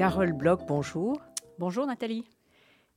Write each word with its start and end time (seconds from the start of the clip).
Carole 0.00 0.32
Bloch, 0.32 0.60
bonjour. 0.66 1.20
Bonjour 1.58 1.84
Nathalie. 1.84 2.24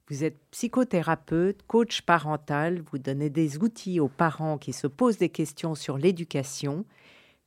Vous 0.07 0.23
êtes 0.23 0.39
psychothérapeute, 0.51 1.61
coach 1.67 2.01
parental, 2.03 2.81
vous 2.89 2.97
donnez 2.97 3.29
des 3.29 3.57
outils 3.57 3.99
aux 3.99 4.07
parents 4.07 4.57
qui 4.57 4.71
se 4.71 4.87
posent 4.87 5.17
des 5.17 5.27
questions 5.27 5.75
sur 5.75 5.97
l'éducation 5.97 6.85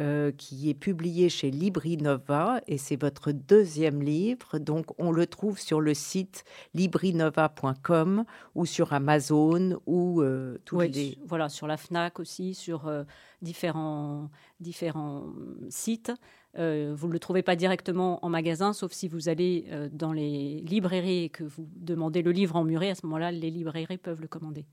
euh, 0.00 0.32
qui 0.32 0.68
est 0.68 0.74
publié 0.74 1.28
chez 1.28 1.52
Librinova 1.52 2.60
et 2.66 2.78
c'est 2.78 2.96
votre 2.96 3.30
deuxième 3.30 4.02
livre. 4.02 4.58
Donc, 4.58 4.86
on 4.98 5.12
le 5.12 5.24
trouve 5.24 5.60
sur 5.60 5.80
le 5.80 5.94
site 5.94 6.44
librinova.com 6.74 8.24
ou 8.56 8.66
sur 8.66 8.92
Amazon 8.92 9.78
ou 9.86 10.20
euh, 10.20 10.58
tous 10.64 10.80
les... 10.80 11.16
Voilà, 11.24 11.48
sur 11.48 11.68
la 11.68 11.76
FNAC 11.76 12.18
aussi, 12.18 12.54
sur 12.54 12.88
euh, 12.88 13.04
différents, 13.40 14.30
différents 14.58 15.26
sites. 15.68 16.10
vous 16.56 16.60
ne 17.06 17.12
le 17.12 17.18
trouvez 17.20 17.44
pas 17.44 17.54
directement 17.54 18.18
en 18.24 18.30
magasin, 18.30 18.72
sauf 18.72 18.90
si 18.90 19.06
vous 19.06 19.28
allez 19.28 19.64
dans 19.92 20.12
les 20.12 20.60
librairies 20.62 21.24
et 21.24 21.28
que 21.28 21.44
vous 21.44 21.68
demandez 21.76 22.22
le 22.22 22.32
livre 22.32 22.56
en 22.56 22.64
muret. 22.64 22.90
À 22.90 22.94
ce 22.96 23.06
moment-là, 23.06 23.30
les 23.30 23.50
librairies 23.52 23.98
peuvent 23.98 24.20
le 24.20 24.28
commander. 24.28 24.66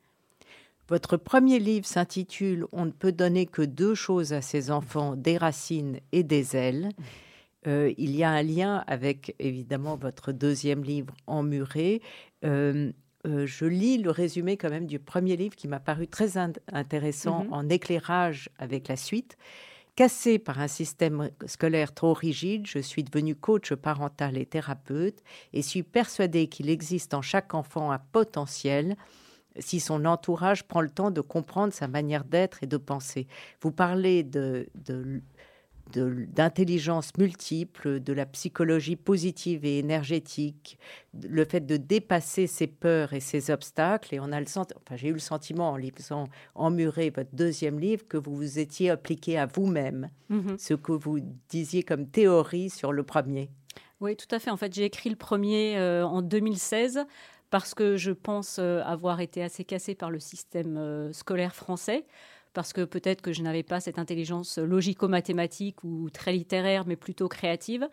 Votre 0.92 1.16
premier 1.16 1.58
livre 1.58 1.86
s'intitule 1.86 2.66
On 2.74 2.84
ne 2.84 2.92
peut 2.92 3.14
donner 3.14 3.46
que 3.46 3.62
deux 3.62 3.96
choses 3.96 4.34
à 4.34 4.42
ses 4.42 4.72
enfants, 4.72 5.16
des 5.16 5.38
racines 5.38 6.02
et 6.12 6.22
des 6.22 6.58
ailes. 6.58 6.90
Euh, 7.66 7.94
il 7.98 8.14
y 8.14 8.26
a 8.26 8.30
un 8.30 8.44
lien 8.44 8.84
avec 8.88 9.34
évidemment 9.40 9.96
votre 9.96 10.34
deuxième 10.34 10.84
livre 10.84 11.14
Emmuré. 11.28 12.02
Euh, 12.44 12.92
euh, 13.26 13.46
je 13.46 13.64
lis 13.64 14.00
le 14.00 14.12
résumé 14.12 14.58
quand 14.58 14.70
même 14.70 14.86
du 14.86 15.00
premier 15.00 15.38
livre 15.38 15.56
qui 15.56 15.70
m'a 15.70 15.80
paru 15.80 16.10
très 16.10 16.38
intéressant 16.38 17.46
mhm. 17.46 17.54
en 17.54 17.70
éclairage 17.70 18.50
avec 18.60 18.90
la 18.90 18.98
suite. 18.98 19.38
Cassé 19.96 20.40
par 20.40 20.60
un 20.60 20.68
système 20.68 21.30
scolaire 21.46 21.94
trop 21.94 22.14
rigide, 22.14 22.68
je 22.68 22.80
suis 22.80 23.06
devenue 23.06 23.36
coach 23.36 23.74
parental 23.76 24.38
et 24.38 24.46
thérapeute 24.46 25.24
et 25.54 25.62
suis 25.62 25.84
persuadée 25.84 26.48
qu'il 26.48 26.70
existe 26.70 27.14
en 27.14 27.22
chaque 27.22 27.54
enfant 27.54 27.92
un 27.92 28.00
potentiel 28.00 28.98
si 29.60 29.80
son 29.80 30.06
entourage 30.06 30.64
prend 30.64 30.82
le 30.82 30.90
temps 30.90 31.12
de 31.12 31.22
comprendre 31.22 31.74
sa 31.74 31.88
manière 31.88 32.24
d'être 32.24 32.64
et 32.64 32.68
de 32.68 32.78
penser. 32.78 33.28
Vous 33.62 33.72
parlez 33.72 34.24
de, 34.24 34.68
d'intelligence 35.94 37.12
multiple, 37.18 38.00
de 38.00 38.14
la 38.14 38.26
psychologie 38.26 38.96
positive 38.96 39.66
et 39.66 39.80
énergétique, 39.80 40.78
le 41.14 41.44
fait 41.46 41.66
de 41.66 41.78
dépasser 41.78 42.48
ses 42.48 42.68
peurs 42.68 43.14
et 43.14 43.20
ses 43.20 43.52
obstacles. 43.52 44.16
Et 44.16 44.20
on 44.20 44.32
a 44.32 44.40
le 44.40 44.46
enfin, 44.58 44.96
j'ai 44.96 45.10
eu 45.10 45.14
le 45.14 45.20
sentiment 45.20 45.72
en 45.72 45.78
lisant 45.78 46.28
Emmuré, 46.56 47.10
votre 47.10 47.34
deuxième 47.34 47.80
livre, 47.80 48.08
que 48.08 48.18
vous 48.18 48.36
vous 48.36 48.60
étiez 48.60 48.90
appliqué 48.90 49.38
à 49.38 49.46
vous-même 49.46 50.10
mm-hmm. 50.30 50.58
ce 50.58 50.74
que 50.74 50.92
vous 50.94 51.20
disiez 51.50 51.84
comme 51.84 52.08
théorie 52.08 52.70
sur 52.70 52.94
le 52.94 53.04
premier. 53.04 53.50
Oui, 54.00 54.16
tout 54.16 54.34
à 54.34 54.40
fait. 54.40 54.50
En 54.50 54.58
fait, 54.58 54.74
j'ai 54.74 54.86
écrit 54.86 55.12
le 55.12 55.16
premier 55.16 55.78
euh, 55.78 56.04
en 56.06 56.24
2016 56.24 57.06
parce 57.52 57.76
que 57.76 57.98
je 57.98 58.12
pense 58.12 58.58
euh, 58.60 58.82
avoir 58.84 59.20
été 59.20 59.44
assez 59.44 59.64
cassée 59.64 59.94
par 59.94 60.10
le 60.10 60.20
système 60.20 60.78
euh, 60.78 61.14
scolaire 61.14 61.54
français, 61.54 62.06
parce 62.54 62.74
que 62.74 62.82
peut-être 62.82 63.22
que 63.22 63.34
je 63.34 63.44
n'avais 63.44 63.62
pas 63.62 63.80
cette 63.80 64.00
intelligence 64.00 64.58
logico-mathématique 64.58 65.84
ou 65.84 66.10
très 66.10 66.34
littéraire, 66.34 66.86
mais 66.88 66.96
plutôt 66.96 67.28
créative. 67.28 67.88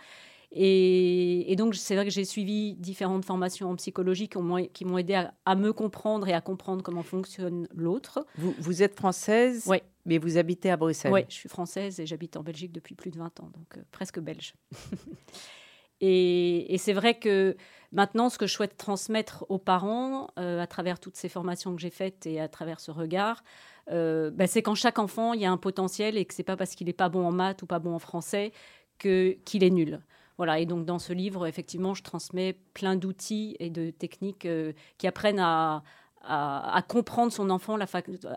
Et, 0.50 1.54
donc, 1.58 1.74
c'est 1.74 1.94
vrai 1.94 2.06
que 2.06 2.10
j'ai 2.10 2.24
suivi 2.24 2.74
différentes 2.74 3.24
formations 3.24 3.70
en 3.70 3.76
psychologie 3.76 4.28
qui 4.28 4.38
m'ont 4.38 4.98
aidé 4.98 5.26
à, 5.44 5.56
me 5.56 5.72
comprendre 5.72 6.26
et 6.26 6.32
à 6.32 6.40
comprendre 6.40 6.82
comment 6.82 7.02
fonctionne 7.02 7.68
l'autre. 7.74 8.26
Vous, 8.36 8.82
êtes 8.82 8.96
française, 8.96 9.70
mais 10.06 10.16
vous 10.16 10.38
habitez 10.38 10.70
à 10.70 10.78
Bruxelles. 10.78 11.12
Oui, 11.12 11.20
je 11.28 11.34
suis 11.34 11.50
française 11.50 12.00
et 12.00 12.06
j'habite 12.06 12.36
en 12.38 12.42
Belgique 12.42 12.72
depuis 12.72 12.94
plus 12.94 13.10
de 13.10 13.18
20 13.18 13.40
ans, 13.40 13.50
donc 13.54 13.76
euh, 13.76 13.82
presque 13.92 14.20
belge. 14.20 14.54
et, 16.00 16.76
c'est 16.78 16.92
vrai 16.92 17.18
que 17.18 17.56
Maintenant, 17.90 18.28
ce 18.28 18.36
que 18.36 18.46
je 18.46 18.52
souhaite 18.52 18.76
transmettre 18.76 19.46
aux 19.48 19.56
parents, 19.56 20.28
euh, 20.38 20.60
à 20.60 20.66
travers 20.66 21.00
toutes 21.00 21.16
ces 21.16 21.30
formations 21.30 21.74
que 21.74 21.80
j'ai 21.80 21.88
faites 21.88 22.26
et 22.26 22.38
à 22.38 22.46
travers 22.46 22.80
ce 22.80 22.90
regard, 22.90 23.42
euh, 23.90 24.30
bah, 24.30 24.46
c'est 24.46 24.60
qu'en 24.60 24.74
chaque 24.74 24.98
enfant, 24.98 25.32
il 25.32 25.40
y 25.40 25.46
a 25.46 25.50
un 25.50 25.56
potentiel 25.56 26.18
et 26.18 26.26
que 26.26 26.34
c'est 26.34 26.42
pas 26.42 26.56
parce 26.56 26.74
qu'il 26.74 26.88
n'est 26.88 26.92
pas 26.92 27.08
bon 27.08 27.26
en 27.26 27.32
maths 27.32 27.62
ou 27.62 27.66
pas 27.66 27.78
bon 27.78 27.94
en 27.94 27.98
français 27.98 28.52
que 28.98 29.38
qu'il 29.46 29.64
est 29.64 29.70
nul. 29.70 30.00
Voilà, 30.36 30.60
et 30.60 30.66
donc 30.66 30.84
dans 30.84 30.98
ce 30.98 31.12
livre, 31.12 31.46
effectivement, 31.46 31.94
je 31.94 32.02
transmets 32.02 32.56
plein 32.74 32.94
d'outils 32.94 33.56
et 33.58 33.70
de 33.70 33.90
techniques 33.90 34.46
euh, 34.46 34.72
qui 34.98 35.06
apprennent 35.06 35.40
à, 35.40 35.82
à, 36.22 36.82
comprendre 36.86 37.32
son 37.32 37.50
enfant, 37.50 37.78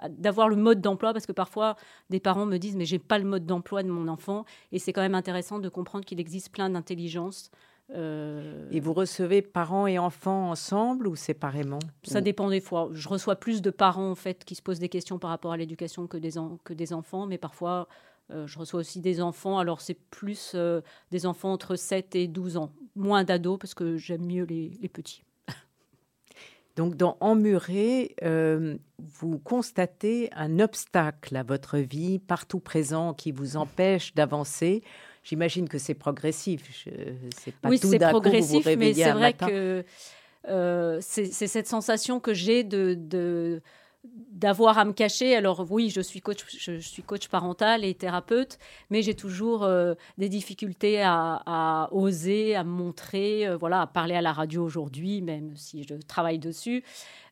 d'avoir 0.09 0.49
le 0.49 0.55
mode 0.55 0.81
d'emploi, 0.81 1.13
parce 1.13 1.25
que 1.25 1.31
parfois 1.31 1.75
des 2.09 2.19
parents 2.19 2.45
me 2.45 2.57
disent 2.57 2.75
mais 2.75 2.85
j'ai 2.85 2.99
pas 2.99 3.17
le 3.17 3.25
mode 3.25 3.45
d'emploi 3.45 3.83
de 3.83 3.89
mon 3.89 4.07
enfant, 4.07 4.45
et 4.71 4.79
c'est 4.79 4.93
quand 4.93 5.01
même 5.01 5.15
intéressant 5.15 5.59
de 5.59 5.69
comprendre 5.69 6.05
qu'il 6.05 6.19
existe 6.19 6.51
plein 6.51 6.69
d'intelligences 6.69 7.51
euh, 7.93 8.67
et 8.71 8.79
vous 8.79 8.93
recevez 8.93 9.41
parents 9.41 9.85
et 9.85 9.99
enfants 9.99 10.49
ensemble 10.49 11.07
ou 11.07 11.15
séparément 11.15 11.79
Ça 12.03 12.21
dépend 12.21 12.49
des 12.49 12.61
fois. 12.61 12.89
Je 12.93 13.09
reçois 13.09 13.35
plus 13.35 13.61
de 13.61 13.69
parents 13.69 14.11
en 14.11 14.15
fait 14.15 14.45
qui 14.45 14.55
se 14.55 14.61
posent 14.61 14.79
des 14.79 14.89
questions 14.89 15.19
par 15.19 15.29
rapport 15.29 15.51
à 15.51 15.57
l'éducation 15.57 16.07
que 16.07 16.17
des, 16.17 16.31
que 16.63 16.73
des 16.73 16.93
enfants, 16.93 17.25
mais 17.25 17.37
parfois 17.37 17.87
euh, 18.31 18.47
je 18.47 18.57
reçois 18.59 18.79
aussi 18.79 19.01
des 19.01 19.21
enfants. 19.21 19.59
Alors 19.59 19.81
c'est 19.81 19.97
plus 20.09 20.53
euh, 20.55 20.81
des 21.11 21.25
enfants 21.25 21.51
entre 21.51 21.75
7 21.75 22.15
et 22.15 22.27
12 22.27 22.57
ans, 22.57 22.71
moins 22.95 23.23
d'ados 23.25 23.59
parce 23.59 23.73
que 23.73 23.97
j'aime 23.97 24.25
mieux 24.25 24.45
les, 24.45 24.71
les, 24.81 24.89
petits. 24.89 25.23
Donc 26.75 26.95
dans 26.95 27.17
Emmuré, 27.19 28.15
vous 28.21 29.39
constatez 29.39 30.29
un 30.33 30.59
obstacle 30.59 31.35
à 31.35 31.43
votre 31.43 31.77
vie 31.77 32.19
partout 32.19 32.59
présent 32.59 33.13
qui 33.13 33.31
vous 33.31 33.57
empêche 33.57 34.13
d'avancer 34.13 34.83
J'imagine 35.23 35.69
que 35.69 35.77
c'est 35.77 35.93
progressif. 35.93 36.87
C'est 37.37 37.55
pas 37.55 37.69
oui, 37.69 37.77
c'est 37.77 37.99
progressif, 37.99 38.65
mais 38.77 38.93
c'est 38.93 39.11
vrai 39.11 39.33
que 39.33 39.85
euh, 40.47 40.97
c'est 41.01 41.31
cette 41.31 41.67
sensation 41.67 42.19
que 42.19 42.33
j'ai 42.33 42.63
de, 42.63 43.61
d'avoir 44.03 44.79
à 44.79 44.85
me 44.85 44.93
cacher. 44.93 45.35
Alors 45.35 45.65
oui, 45.69 45.89
je 45.89 46.01
suis 46.01 46.21
coach, 46.21 46.43
je, 46.49 46.79
suis 46.79 47.03
coach 47.03 47.27
parental 47.27 47.85
et 47.85 47.93
thérapeute, 47.93 48.57
mais 48.89 49.01
j'ai 49.01 49.13
toujours 49.13 49.63
euh, 49.63 49.93
des 50.17 50.29
difficultés 50.29 51.01
à, 51.03 51.87
oser, 51.91 52.55
à 52.55 52.63
me 52.63 52.71
montrer, 52.71 53.47
euh, 53.47 53.57
voilà, 53.57 53.81
à 53.81 53.87
parler 53.87 54.15
à 54.15 54.21
la 54.21 54.33
radio 54.33 54.63
aujourd'hui, 54.63 55.21
même 55.21 55.55
si 55.55 55.83
je 55.83 55.95
travaille 55.95 56.39
dessus. 56.39 56.83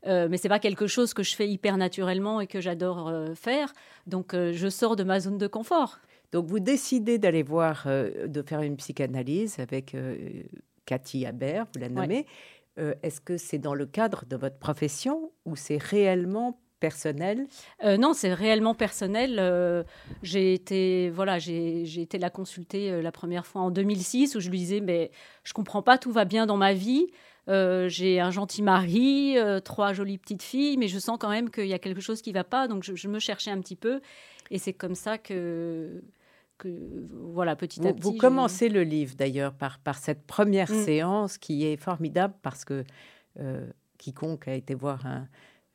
mais 0.05 0.37
c'est 0.37 0.49
pas 0.49 0.59
quelque 0.59 0.87
chose 0.87 1.13
que 1.13 1.23
je 1.23 1.35
fais 1.35 1.49
hyper 1.49 1.77
naturellement 1.77 2.41
et 2.41 2.47
que 2.47 2.61
j'adore 2.61 3.11
faire. 3.35 3.73
Donc 4.07 4.33
je 4.33 4.69
sors 4.69 4.95
de 4.95 5.03
ma 5.03 5.19
zone 5.19 5.37
de 5.37 5.47
confort. 5.47 5.99
Donc 6.31 6.45
vous 6.45 6.59
décidez 6.59 7.17
d'aller 7.17 7.43
voir, 7.43 7.83
euh, 7.87 8.27
de 8.27 8.41
faire 8.41 8.61
une 8.61 8.77
psychanalyse 8.77 9.59
avec 9.59 9.95
euh, 9.95 10.43
Cathy 10.85 11.25
Habert, 11.25 11.65
vous 11.73 11.81
la 11.81 11.89
nommez. 11.89 12.25
Euh, 12.79 12.93
est-ce 13.03 13.21
que 13.21 13.37
c'est 13.37 13.59
dans 13.59 13.73
le 13.73 13.85
cadre 13.85 14.25
de 14.25 14.35
votre 14.35 14.57
profession 14.57 15.31
ou 15.45 15.55
c'est 15.55 15.77
réellement 15.77 16.59
personnel? 16.79 17.45
Euh, 17.83 17.97
Non, 17.97 18.13
c'est 18.13 18.33
réellement 18.33 18.73
personnel. 18.73 19.37
Euh, 19.39 19.83
j'ai 20.23 20.53
été, 20.53 21.09
voilà, 21.09 21.39
j'ai 21.39 21.83
été 22.01 22.17
la 22.17 22.29
consulter 22.29 23.01
la 23.01 23.11
première 23.11 23.45
fois 23.45 23.61
en 23.61 23.71
2006 23.71 24.35
où 24.35 24.39
je 24.39 24.49
lui 24.49 24.59
disais, 24.59 24.79
mais 24.79 25.11
je 25.43 25.53
comprends 25.53 25.81
pas, 25.81 25.97
tout 25.97 26.11
va 26.11 26.25
bien 26.25 26.45
dans 26.45 26.57
ma 26.57 26.73
vie. 26.73 27.07
j'ai 27.47 28.19
un 28.19 28.31
gentil 28.31 28.61
mari, 28.61 29.35
trois 29.65 29.93
jolies 29.93 30.17
petites 30.17 30.43
filles, 30.43 30.77
mais 30.77 30.87
je 30.87 30.99
sens 30.99 31.17
quand 31.19 31.29
même 31.29 31.49
qu'il 31.49 31.67
y 31.67 31.73
a 31.73 31.79
quelque 31.79 32.01
chose 32.01 32.21
qui 32.21 32.31
va 32.31 32.43
pas. 32.43 32.67
Donc 32.67 32.83
je, 32.83 33.07
me 33.07 33.19
cherchais 33.19 33.51
un 33.51 33.59
petit 33.59 33.75
peu, 33.75 33.99
et 34.51 34.57
c'est 34.57 34.73
comme 34.73 34.95
ça 34.95 35.17
que 35.17 36.01
que, 36.59 36.69
voilà, 37.11 37.55
petit 37.55 37.79
à 37.87 37.93
petit. 37.93 38.01
Vous 38.03 38.13
commencez 38.13 38.69
le 38.69 38.83
livre 38.83 39.15
d'ailleurs 39.15 39.53
par, 39.53 39.79
par 39.79 39.97
cette 39.97 40.27
première 40.27 40.71
mm. 40.71 40.83
séance 40.83 41.37
qui 41.39 41.65
est 41.65 41.77
formidable 41.77 42.35
parce 42.43 42.65
que 42.65 42.83
quiconque 43.97 44.47
a 44.47 44.53
été 44.53 44.75
voir 44.75 45.05
un, 45.05 45.27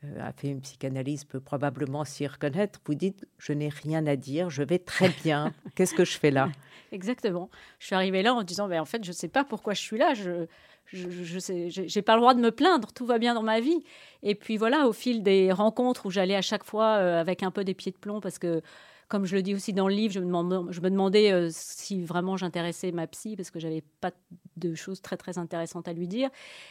euh, 0.05 0.29
a 0.29 0.33
fait 0.33 0.49
une 0.49 0.61
psychanalyse 0.61 1.25
peut 1.25 1.41
probablement 1.41 2.05
s'y 2.05 2.27
reconnaître. 2.27 2.81
Vous 2.87 2.95
dites, 2.95 3.27
je 3.39 3.53
n'ai 3.53 3.69
rien 3.69 4.07
à 4.07 4.17
dire, 4.17 4.51
je 4.51 4.63
vais 4.63 4.79
très 4.79 5.09
bien. 5.23 5.53
Qu'est-ce 5.75 5.95
que 5.95 6.05
je 6.05 6.19
fais 6.19 6.31
là? 6.31 6.51
Exactement. 6.93 7.51
Je 7.79 7.87
suis 7.87 7.95
arrivée 7.95 8.23
là 8.23 8.35
en 8.35 8.43
disant, 8.43 8.69
mais 8.69 8.79
en 8.79 8.85
fait, 8.85 9.05
je 9.05 9.11
ne 9.11 9.15
sais 9.15 9.29
pas 9.29 9.45
pourquoi 9.45 9.75
je 9.75 9.81
suis 9.81 9.99
là. 9.99 10.15
Je 10.15 10.47
je, 10.87 11.39
sais, 11.39 11.71
j'ai 11.71 12.03
pas 12.03 12.15
le 12.15 12.21
droit 12.21 12.35
de 12.35 12.41
me 12.41 12.51
plaindre, 12.51 12.93
tout 12.93 13.07
va 13.07 13.19
bien 13.19 13.35
dans 13.35 13.43
ma 13.43 13.59
vie. 13.59 13.83
Et 14.23 14.35
puis 14.35 14.59
voilà, 14.59 14.87
au 14.87 14.93
fil 14.93 15.23
des 15.23 15.51
rencontres 15.51 16.05
où 16.07 16.11
j'allais 16.11 16.37
à 16.37 16.43
chaque 16.43 16.63
fois 16.63 16.99
euh, 16.99 17.19
avec 17.19 17.43
un 17.43 17.51
peu 17.51 17.65
des 17.65 17.73
pieds 17.73 17.91
de 17.91 17.97
plomb, 17.97 18.21
parce 18.21 18.39
que 18.39 18.61
comme 19.09 19.27
je 19.27 19.37
le 19.37 19.43
dis 19.43 19.55
aussi 19.55 19.73
dans 19.73 19.89
le 19.89 19.95
livre, 19.95 20.12
je 20.12 20.21
me, 20.21 20.91
demandais 20.91 21.33
euh, 21.33 21.49
si 21.51 22.03
vraiment 22.03 22.37
j'intéressais 22.37 22.93
ma 22.93 23.06
psy, 23.06 23.37
parce 23.37 23.51
que 23.51 23.61
j'avais 23.61 23.83
pas 24.01 24.11
de 24.56 24.75
choses 24.75 25.03
très 25.03 25.17
très 25.17 25.39
intéressantes 25.39 25.89
à 25.89 25.93
lui 25.93 26.09
dire. 26.09 26.31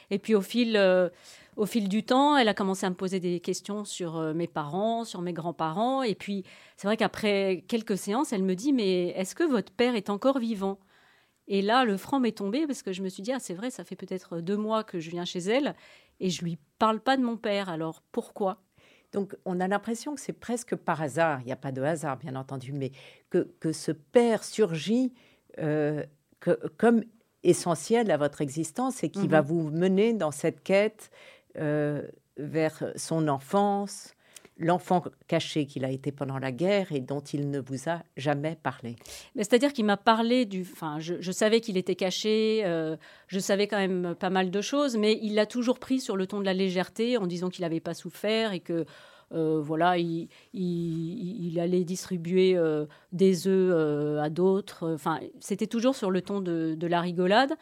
Et 0.10 0.20
puis 0.20 0.36
au 0.36 0.42
fil, 0.42 0.76
euh, 0.78 1.10
au 1.56 1.66
fil 1.66 1.90
du 1.90 2.04
temps, 2.04 2.38
elle 2.38 2.48
a 2.48 2.54
commencé 2.54 2.86
à 2.86 2.90
me 2.90 2.96
poser 2.96 3.20
des 3.20 3.40
questions 3.40 3.86
sur 3.86 4.18
euh, 4.18 4.34
mes 4.34 4.48
parents, 4.48 5.06
sur 5.06 5.22
mes 5.22 5.34
grands-parents. 5.34 6.04
Et 6.04 6.16
puis 6.16 6.44
c'est 6.78 6.88
vrai 6.88 6.98
qu'après 6.98 7.64
quelques 7.68 7.98
séances, 7.98 8.34
elle 8.34 8.44
me 8.44 8.56
dit, 8.56 8.74
mais 8.74 9.10
est-ce 9.10 9.36
que 9.36 9.44
votre 9.44 9.72
père 9.72 9.96
est 9.96 10.10
encore 10.10 10.40
vivant? 10.40 10.80
Et 11.48 11.62
là, 11.62 11.84
le 11.86 11.98
franc 11.98 12.20
m'est 12.20 12.38
tombé 12.38 12.66
parce 12.68 12.84
que 12.84 12.94
je 12.94 13.02
me 13.02 13.10
suis 13.10 13.22
dit, 13.22 13.34
ah, 13.34 13.40
c'est 13.40 13.54
vrai, 13.54 13.70
ça 13.70 13.84
fait 13.84 13.96
peut-être 13.98 14.40
deux 14.40 14.58
mois 14.58 14.84
que 14.84 15.00
je 15.00 15.10
viens 15.10 15.26
chez 15.26 15.40
elle 15.40 15.76
et 16.20 16.30
je 16.30 16.44
lui 16.44 16.58
parle 16.80 17.00
pas 17.00 17.18
de 17.18 17.24
mon 17.24 17.38
père. 17.38 17.70
Alors 17.70 18.02
pourquoi? 18.12 18.62
Donc, 19.14 19.36
on 19.46 19.60
a 19.60 19.68
l'impression 19.68 20.16
que 20.16 20.22
c'est 20.22 20.34
presque 20.34 20.76
par 20.76 21.02
hasard, 21.02 21.40
il 21.42 21.46
n'y 21.46 21.52
a 21.52 21.58
pas 21.58 21.72
de 21.72 21.82
hasard, 21.82 22.18
bien 22.18 22.36
entendu, 22.36 22.74
mais 22.74 22.92
que, 23.30 23.48
que 23.60 23.72
ce 23.72 23.92
père 23.92 24.44
surgit 24.44 25.14
euh, 25.60 26.04
que, 26.40 26.60
comme 26.78 27.04
essentiel 27.44 28.10
à 28.10 28.18
votre 28.18 28.42
existence 28.42 29.04
et 29.04 29.10
qui 29.10 29.28
va 29.28 29.42
mhm. 29.42 29.48
vous 29.48 29.70
mener 29.70 30.14
dans 30.14 30.32
cette 30.32 30.64
quête 30.64 31.12
euh, 31.58 32.02
vers 32.38 32.92
son 32.96 33.28
enfance, 33.28 34.16
l'enfant 34.58 35.04
caché 35.28 35.66
qu'il 35.66 35.86
a 35.86 35.90
été 35.90 36.12
pendant 36.12 36.38
la 36.38 36.52
guerre 36.52 36.92
et 36.92 37.00
dont 37.00 37.22
il 37.22 37.50
ne 37.50 37.60
vous 37.60 37.90
a 37.90 38.04
jamais 38.18 38.58
parlé. 38.62 38.96
C'est-à-dire 39.36 39.74
qu'il 39.74 39.86
m'a 39.86 39.98
parlé 39.98 40.46
du... 40.46 40.62
Enfin, 40.62 40.98
je, 41.00 41.32
savais 41.32 41.62
qu'il 41.62 41.78
était 41.78 41.96
caché, 41.96 42.62
euh, 42.66 42.96
je 43.28 43.40
savais 43.40 43.68
quand 43.68 43.78
même 43.78 44.16
pas 44.16 44.30
mal 44.30 44.52
de 44.52 44.62
choses, 44.62 44.98
mais 44.98 45.20
il 45.22 45.36
l'a 45.36 45.46
toujours 45.46 45.80
pris 45.80 46.00
sur 46.00 46.16
le 46.16 46.28
ton 46.28 46.40
de 46.40 46.46
la 46.46 46.54
légèreté 46.54 47.18
en 47.18 47.28
disant 47.28 47.50
qu'il 47.50 47.64
n'avait 47.64 47.80
pas 47.80 47.94
souffert 47.94 48.54
et 48.54 48.60
que... 48.60 48.86
Euh, 49.32 49.60
voilà, 49.60 49.98
il, 49.98 51.60
allait 51.60 51.84
distribuer 51.84 52.56
euh, 52.56 52.86
des 53.14 53.48
œufs 53.48 54.22
à 54.22 54.30
d'autres. 54.30 54.94
Enfin, 54.94 55.22
c'était 55.40 55.66
toujours 55.66 55.96
sur 55.96 56.12
le 56.12 56.22
ton 56.22 56.40
de 56.40 56.88
la 56.88 57.02
rigolade. 57.02 57.54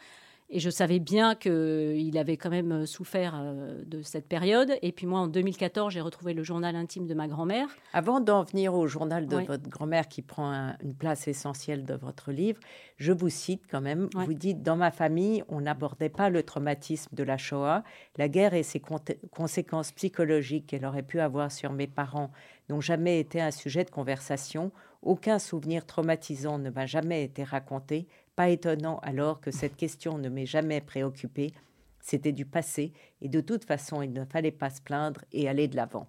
Et 0.54 0.60
je 0.60 0.68
savais 0.68 0.98
bien 0.98 1.34
qu'il 1.34 2.18
avait 2.18 2.36
quand 2.36 2.50
même 2.50 2.72
euh, 2.72 2.86
souffert 2.86 3.34
euh, 3.40 3.82
de 3.86 4.02
cette 4.02 4.28
période. 4.28 4.70
Et 4.82 4.92
puis 4.92 5.06
moi, 5.06 5.20
en 5.20 5.26
2014, 5.26 5.90
j'ai 5.90 6.02
retrouvé 6.02 6.34
le 6.34 6.42
journal 6.42 6.76
intime 6.76 7.06
de 7.06 7.14
ma 7.14 7.26
grand-mère. 7.26 7.68
Avant 7.94 8.20
d'en 8.20 8.44
venir 8.44 8.74
au 8.74 8.86
journal 8.86 9.26
de 9.26 9.36
votre 9.36 9.70
grand-mère 9.70 10.08
qui 10.08 10.20
prend 10.20 10.74
une 10.82 10.94
place 10.94 11.26
essentielle 11.26 11.86
de 11.86 11.94
votre 11.94 12.32
livre, 12.32 12.60
je 12.98 13.12
vous 13.12 13.30
cite 13.30 13.62
quand 13.70 13.80
même. 13.80 14.10
Vous 14.14 14.34
dites, 14.34 14.62
dans 14.62 14.76
ma 14.76 14.90
famille, 14.90 15.42
on 15.48 15.62
n'abordait 15.62 16.10
pas 16.10 16.28
le 16.28 16.42
traumatisme 16.42 17.16
de 17.16 17.22
la 17.22 17.38
Shoah. 17.38 17.82
La 18.18 18.28
guerre 18.28 18.52
et 18.52 18.62
ses 18.62 18.82
conséquences 19.30 19.92
psychologiques 19.92 20.66
qu'elle 20.66 20.84
aurait 20.84 21.02
pu 21.02 21.20
avoir 21.20 21.50
sur 21.50 21.72
mes 21.72 21.86
parents 21.86 22.30
n'ont 22.68 22.82
jamais 22.82 23.18
été 23.18 23.40
un 23.40 23.50
sujet 23.50 23.84
de 23.84 23.90
conversation. 23.90 24.70
Aucun 25.02 25.38
souvenir 25.38 25.84
traumatisant 25.84 26.58
ne 26.58 26.70
m'a 26.70 26.86
jamais 26.86 27.24
été 27.24 27.42
raconté. 27.42 28.06
Pas 28.36 28.48
étonnant 28.48 28.98
alors 29.02 29.40
que 29.40 29.50
cette 29.50 29.76
question 29.76 30.18
ne 30.18 30.28
m'ait 30.28 30.46
jamais 30.46 30.80
préoccupée. 30.80 31.52
C'était 32.00 32.32
du 32.32 32.44
passé 32.44 32.92
et 33.20 33.28
de 33.28 33.40
toute 33.40 33.64
façon, 33.64 34.02
il 34.02 34.12
ne 34.12 34.24
fallait 34.24 34.50
pas 34.50 34.70
se 34.70 34.80
plaindre 34.80 35.22
et 35.32 35.48
aller 35.48 35.68
de 35.68 35.76
l'avant. 35.76 36.08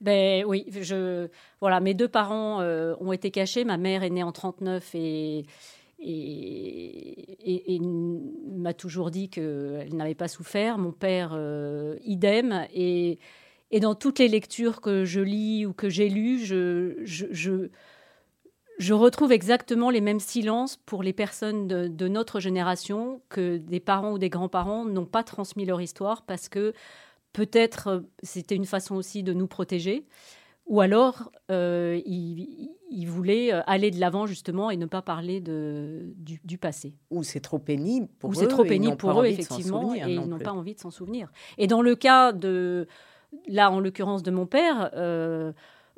Ben 0.00 0.44
oui, 0.44 0.66
je 0.70 1.28
voilà, 1.60 1.80
mes 1.80 1.94
deux 1.94 2.08
parents 2.08 2.60
euh, 2.60 2.94
ont 3.00 3.12
été 3.12 3.30
cachés. 3.30 3.64
Ma 3.64 3.76
mère 3.78 4.02
est 4.02 4.10
née 4.10 4.22
en 4.22 4.32
39 4.32 4.94
et 4.94 5.46
et, 6.06 7.80
m'a 7.80 8.74
toujours 8.74 9.10
dit 9.10 9.28
qu'elle 9.28 9.94
n'avait 9.94 10.14
pas 10.14 10.28
souffert. 10.28 10.78
Mon 10.78 10.92
père, 10.92 11.32
euh, 11.34 11.96
idem. 12.04 12.66
Et, 12.74 13.18
et, 13.70 13.80
dans 13.80 13.94
toutes 13.94 14.18
les 14.18 14.28
lectures 14.28 14.80
que 14.80 15.04
je 15.04 15.20
lis 15.20 15.66
ou 15.66 15.72
que 15.72 15.88
j'ai 15.88 16.08
lues, 16.08 16.44
je 16.44 17.68
retrouve 18.92 19.32
exactement 19.32 19.90
les 19.90 20.00
mêmes 20.00 20.20
silences 20.20 20.76
pour 20.76 21.02
les 21.02 21.12
personnes 21.12 21.66
de, 21.66 22.08
notre 22.08 22.40
génération 22.40 23.22
que 23.28 23.56
des 23.56 23.80
parents 23.80 24.12
ou 24.12 24.18
des 24.18 24.30
grands-parents 24.30 24.84
n'ont 24.84 25.06
pas 25.06 25.22
transmis 25.22 25.64
leur 25.64 25.80
histoire 25.80 26.22
parce 26.22 26.48
que 26.48 26.72
peut-être 27.32 27.88
euh, 27.88 28.00
c'était 28.22 28.54
une 28.54 28.64
façon 28.64 28.94
aussi 28.94 29.22
de 29.22 29.32
nous 29.32 29.46
protéger 29.46 30.06
ou 30.66 30.80
alors 30.80 31.30
euh, 31.50 32.00
ils, 32.06 33.06
voulaient 33.06 33.52
euh, 33.52 33.60
aller 33.66 33.90
de 33.90 34.00
l'avant 34.00 34.26
justement 34.26 34.70
et 34.70 34.76
ne 34.76 34.86
pas 34.86 35.02
parler 35.02 35.40
de, 35.40 36.14
du, 36.16 36.56
passé. 36.56 36.94
Ou 37.10 37.22
c'est 37.22 37.40
trop 37.40 37.58
pénible 37.58 38.08
pour 38.18 38.30
eux. 38.30 38.34
c'est 38.34 38.48
trop 38.48 38.64
pénible 38.64 38.96
pour 38.96 39.20
eux, 39.20 39.26
effectivement, 39.26 39.94
et 39.94 40.14
ils 40.14 40.26
n'ont 40.26 40.38
pas 40.38 40.52
envie 40.52 40.74
de 40.74 40.80
s'en 40.80 40.90
souvenir. 40.90 41.30
Et 41.58 41.66
dans 41.66 41.82
le 41.82 41.94
cas 41.96 42.32
de, 42.32 42.86
là 43.46 43.70
en 43.70 43.78
l'occurrence 43.78 44.22
de 44.22 44.30
mon 44.30 44.46
père, 44.46 44.90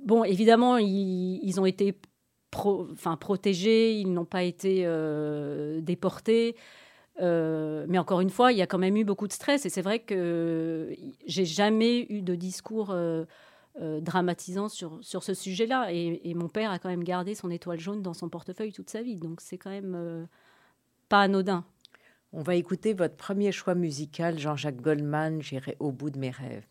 bon, 0.03 0.25
évidemment, 0.25 0.79
ils, 0.79 1.39
ils 1.45 1.61
ont 1.61 1.67
été 1.67 1.97
enfin, 2.55 3.17
protégés, 3.17 3.99
ils 3.99 4.13
n'ont 4.13 4.25
pas 4.25 4.43
été 4.43 4.83
euh, 4.85 5.81
déportés. 5.81 6.57
Euh, 7.21 7.87
mais 7.89 7.99
encore 7.99 8.21
une 8.21 8.31
fois, 8.31 8.53
il 8.53 8.59
y 8.59 8.63
a 8.63 8.67
quand 8.67 8.79
même 8.79 8.97
eu 8.97 9.05
beaucoup 9.05 9.27
de 9.27 9.33
stress 9.33 9.65
et 9.65 9.71
c'est 9.71 9.83
vrai 9.83 10.01
que 10.01 10.95
j'ai 11.27 11.47
jamais 11.47 12.07
eu 12.11 12.21
de 12.21 12.35
discours 12.35 12.91
euh, 12.91 13.25
dramatisant 13.75 14.69
sur, 14.69 14.99
sur 15.03 15.23
ce 15.23 15.33
sujet-là. 15.33 15.93
Et, 15.93 16.35
mon 16.35 16.49
père 16.49 16.71
a 16.71 16.79
quand 16.79 16.91
même 16.91 17.05
gardé 17.05 17.35
son 17.35 17.51
étoile 17.51 17.81
jaune 17.81 18.03
dans 18.03 18.15
son 18.15 18.29
portefeuille 18.29 18.73
toute 18.73 18.91
sa 18.91 19.03
vie, 19.03 19.17
donc 19.17 19.41
c'est 19.41 19.59
quand 19.59 19.71
même 19.71 20.29
pas 21.09 21.23
anodin. 21.23 21.65
On 22.33 22.43
va 22.43 22.55
écouter 22.55 22.93
votre 22.93 23.17
premier 23.17 23.51
choix 23.51 23.75
musical, 23.75 24.39
Jean-Jacques 24.39 24.83
Goldman. 24.83 25.41
J'irai 25.41 25.77
au 25.79 25.93
bout 25.93 26.11
de 26.11 26.19
mes 26.19 26.31
rêves. 26.31 26.67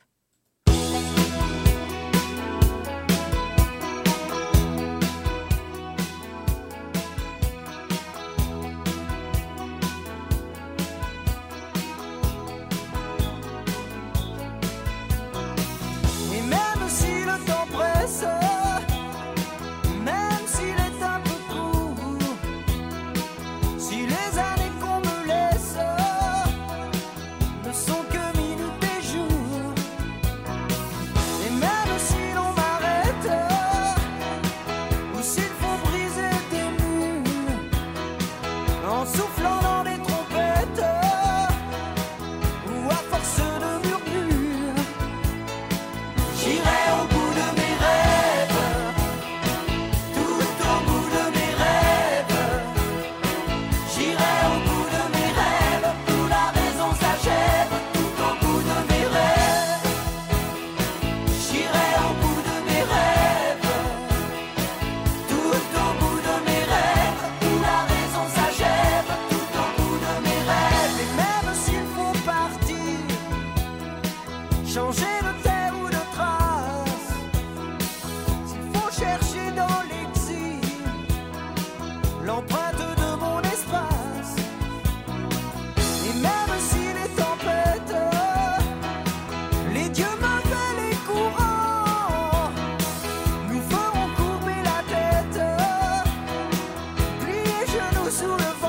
who 98.21 98.29
have 98.37 98.64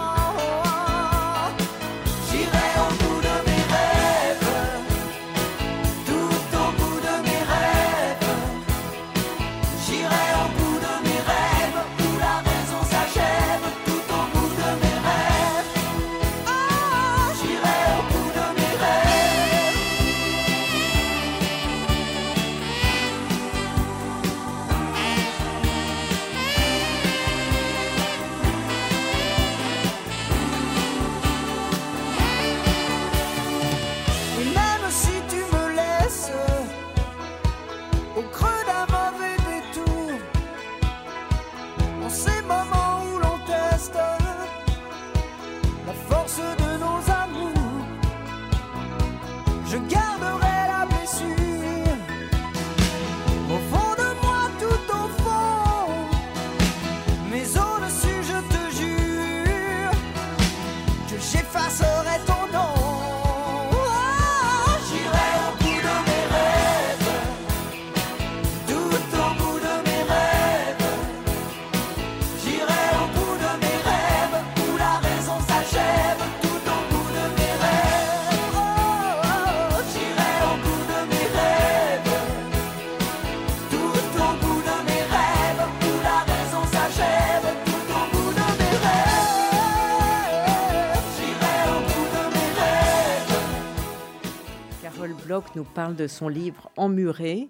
nous 95.56 95.64
parle 95.64 95.96
de 95.96 96.06
son 96.06 96.28
livre 96.28 96.70
Emmuré. 96.76 97.48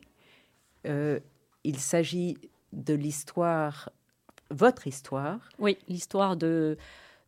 Euh, 0.87 1.19
il 1.65 1.81
s'agit 1.81 2.39
de 2.73 2.95
l'histoire, 2.95 3.91
votre 4.49 4.87
histoire. 4.87 5.41
Oui, 5.59 5.77
l'histoire 5.89 6.37
de, 6.37 6.79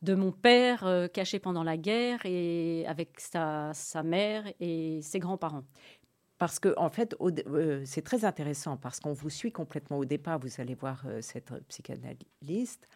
de 0.02 0.14
mon 0.14 0.30
père 0.30 0.86
euh, 0.86 1.08
caché 1.08 1.40
pendant 1.40 1.64
la 1.64 1.76
guerre 1.76 2.20
et 2.24 2.84
avec 2.86 3.18
sa, 3.18 3.72
sa 3.74 4.04
mère 4.04 4.44
et 4.60 5.00
ses 5.02 5.18
grands-parents. 5.18 5.64
Parce 6.38 6.60
que, 6.60 6.72
en 6.76 6.90
fait, 6.90 7.16
euh, 7.20 7.82
c'est 7.84 8.02
très 8.02 8.24
intéressant 8.24 8.76
parce 8.76 9.00
qu'on 9.00 9.12
vous 9.12 9.30
suit 9.30 9.50
complètement 9.50 9.98
au 9.98 10.04
départ. 10.04 10.38
Vous 10.38 10.60
allez 10.60 10.76
voir 10.76 11.04
cette 11.20 11.52
psychanalyste. 11.66 12.88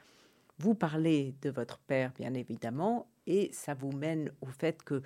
Vous 0.59 0.77
parlez 0.77 1.35
de 1.43 1.51
votre 1.51 1.79
père, 1.79 2.13
bien 2.17 2.33
évidemment, 2.35 3.09
et 3.27 3.51
ça 3.53 3.75
vous 3.75 3.91
mène 3.91 4.31
au 4.41 4.47
fait 4.47 4.85
que 4.85 5.03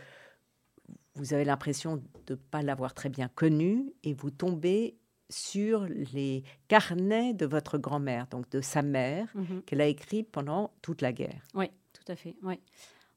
vous 1.16 1.34
avez 1.34 1.44
l'impression 1.44 1.96
de 2.26 2.34
ne 2.34 2.36
pas 2.36 2.62
l'avoir 2.62 2.94
très 2.94 3.08
bien 3.08 3.28
connu 3.28 3.92
et 4.04 4.14
vous 4.14 4.30
tombez 4.30 4.96
sur 5.28 5.86
les 6.12 6.44
carnets 6.68 7.34
de 7.34 7.46
votre 7.46 7.78
grand-mère, 7.78 8.26
donc 8.28 8.48
de 8.50 8.60
sa 8.60 8.82
mère, 8.82 9.28
mhm. 9.34 9.62
qu'elle 9.62 9.80
a 9.80 9.86
écrit 9.86 10.22
pendant 10.22 10.72
toute 10.82 11.02
la 11.02 11.12
guerre. 11.12 11.42
Oui, 11.54 11.70
tout 11.92 12.12
à 12.12 12.16
fait. 12.16 12.36
Ouais. 12.42 12.60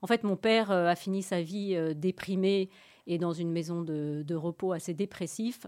En 0.01 0.07
fait, 0.07 0.23
mon 0.23 0.35
père 0.35 0.71
euh, 0.71 0.87
a 0.87 0.95
fini 0.95 1.21
sa 1.21 1.41
vie 1.41 1.75
euh, 1.75 1.93
déprimé 1.93 2.69
et 3.05 3.17
dans 3.17 3.33
une 3.33 3.51
maison 3.51 3.81
de, 3.81 4.35
repos 4.35 4.71
assez 4.71 4.93
dépressif 4.93 5.65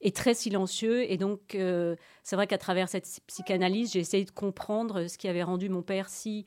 et 0.00 0.12
très 0.12 0.34
silencieux. 0.34 1.10
Et 1.10 1.16
donc, 1.16 1.54
euh, 1.54 1.96
c'est 2.22 2.36
vrai 2.36 2.46
qu'à 2.46 2.58
travers 2.58 2.88
cette 2.88 3.20
psychanalyse, 3.26 3.92
j'ai 3.92 4.00
essayé 4.00 4.24
de 4.24 4.30
comprendre 4.30 5.06
ce 5.06 5.18
qui 5.18 5.28
avait 5.28 5.42
rendu 5.42 5.68
mon 5.68 5.82
père 5.82 6.08
si, 6.08 6.46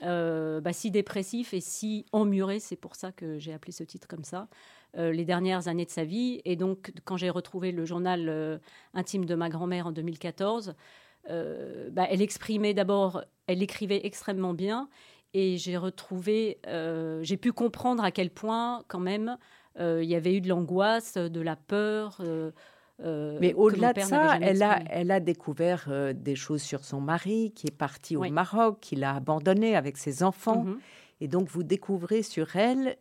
bah, 0.00 0.72
si 0.72 0.90
dépressif 0.90 1.54
et 1.54 1.60
si 1.60 2.06
emmuré. 2.12 2.60
C'est 2.60 2.76
pour 2.76 2.96
ça 2.96 3.12
que 3.12 3.38
j'ai 3.38 3.52
appelé 3.52 3.72
ce 3.72 3.84
titre 3.84 4.08
comme 4.08 4.24
ça. 4.24 4.48
les 4.94 5.24
dernières 5.24 5.68
années 5.68 5.84
de 5.84 5.90
sa 5.90 6.04
vie. 6.04 6.40
Et 6.44 6.56
donc, 6.56 6.92
quand 7.04 7.16
j'ai 7.16 7.30
retrouvé 7.30 7.72
le 7.72 7.84
journal 7.84 8.60
intime 8.94 9.24
de 9.24 9.34
ma 9.34 9.48
grand-mère 9.48 9.86
en 9.86 9.92
2014, 9.92 10.74
bah, 11.26 12.06
elle 12.08 12.22
exprimait 12.22 12.74
d'abord, 12.74 13.24
elle 13.46 13.62
écrivait 13.62 14.00
extrêmement 14.04 14.54
bien 14.54 14.88
et 15.32 15.58
j'ai 15.58 15.76
retrouvé, 15.76 16.58
euh, 16.66 17.22
j'ai 17.22 17.36
pu 17.36 17.52
comprendre 17.52 18.02
à 18.02 18.10
quel 18.10 18.30
point, 18.30 18.84
quand 18.88 18.98
même, 18.98 19.36
euh, 19.78 20.02
il 20.02 20.10
y 20.10 20.16
avait 20.16 20.34
eu 20.34 20.40
de 20.40 20.48
l'angoisse, 20.48 21.14
de 21.14 21.40
la 21.40 21.56
peur. 21.56 22.20
Euh, 23.02 23.38
Mais 23.40 23.54
au-delà 23.54 23.92
de 23.92 24.00
ça, 24.00 24.38
elle 24.40 24.62
a, 24.62 24.80
elle 24.90 25.10
a 25.10 25.20
découvert 25.20 25.88
des 26.14 26.36
choses 26.36 26.62
sur 26.62 26.84
son 26.84 27.00
mari 27.00 27.52
qui 27.54 27.66
est 27.66 27.76
parti 27.76 28.16
au 28.16 28.28
Maroc, 28.28 28.78
qu'il 28.80 29.04
a 29.04 29.14
abandonné 29.14 29.76
avec 29.76 29.96
ses 29.96 30.22
enfants. 30.22 30.64
Mhm. 30.64 30.78
Et 31.22 31.28
donc, 31.28 31.48
vous 31.48 31.62
découvrez 31.62 32.22
sur 32.22 32.56
elle. 32.56 32.96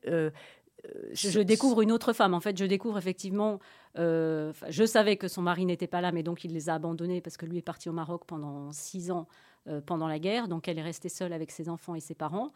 Je, 1.12 1.40
découvre 1.42 1.82
une 1.82 1.92
autre 1.92 2.14
femme. 2.14 2.34
En 2.34 2.40
fait, 2.40 2.58
je 2.58 2.66
découvre 2.66 2.98
effectivement. 2.98 3.60
je 3.96 4.86
savais 4.86 5.18
que 5.18 5.28
son 5.28 5.42
mari 5.42 5.66
n'était 5.66 5.88
pas 5.88 6.02
là, 6.02 6.12
mais 6.12 6.24
donc 6.24 6.44
il 6.44 6.54
les 6.54 6.70
a 6.70 6.76
abandonnés 6.76 7.22
parce 7.22 7.38
que 7.38 7.46
lui 7.46 7.58
est 7.58 7.62
parti 7.62 7.90
au 7.90 7.94
Maroc 7.94 8.24
pendant 8.26 8.72
six 8.72 9.12
ans 9.12 9.28
euh, 9.68 9.82
pendant 9.82 10.08
la 10.08 10.20
guerre. 10.20 10.48
Donc 10.48 10.68
elle 10.68 10.80
est 10.80 10.84
restée 10.84 11.10
seule 11.10 11.34
avec 11.34 11.52
ses 11.52 11.68
enfants 11.68 11.94
et 11.94 12.00
ses 12.00 12.16
parents. 12.16 12.52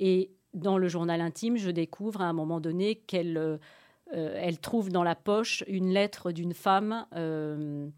Et 0.00 0.30
dans 0.52 0.78
le 0.78 0.88
journal 0.88 1.20
intime, 1.20 1.56
je 1.56 1.70
découvre 1.70 2.20
à 2.22 2.24
un 2.24 2.32
moment 2.32 2.60
donné 2.60 2.96
qu'elle 2.96 3.36
euh, 3.36 3.56
elle 4.12 4.58
trouve 4.58 4.90
dans 4.90 5.02
la 5.02 5.14
poche 5.14 5.64
une 5.66 5.90
lettre 5.90 6.32
d'une 6.32 6.54
femme. 6.54 7.06
Euh, 7.14 7.88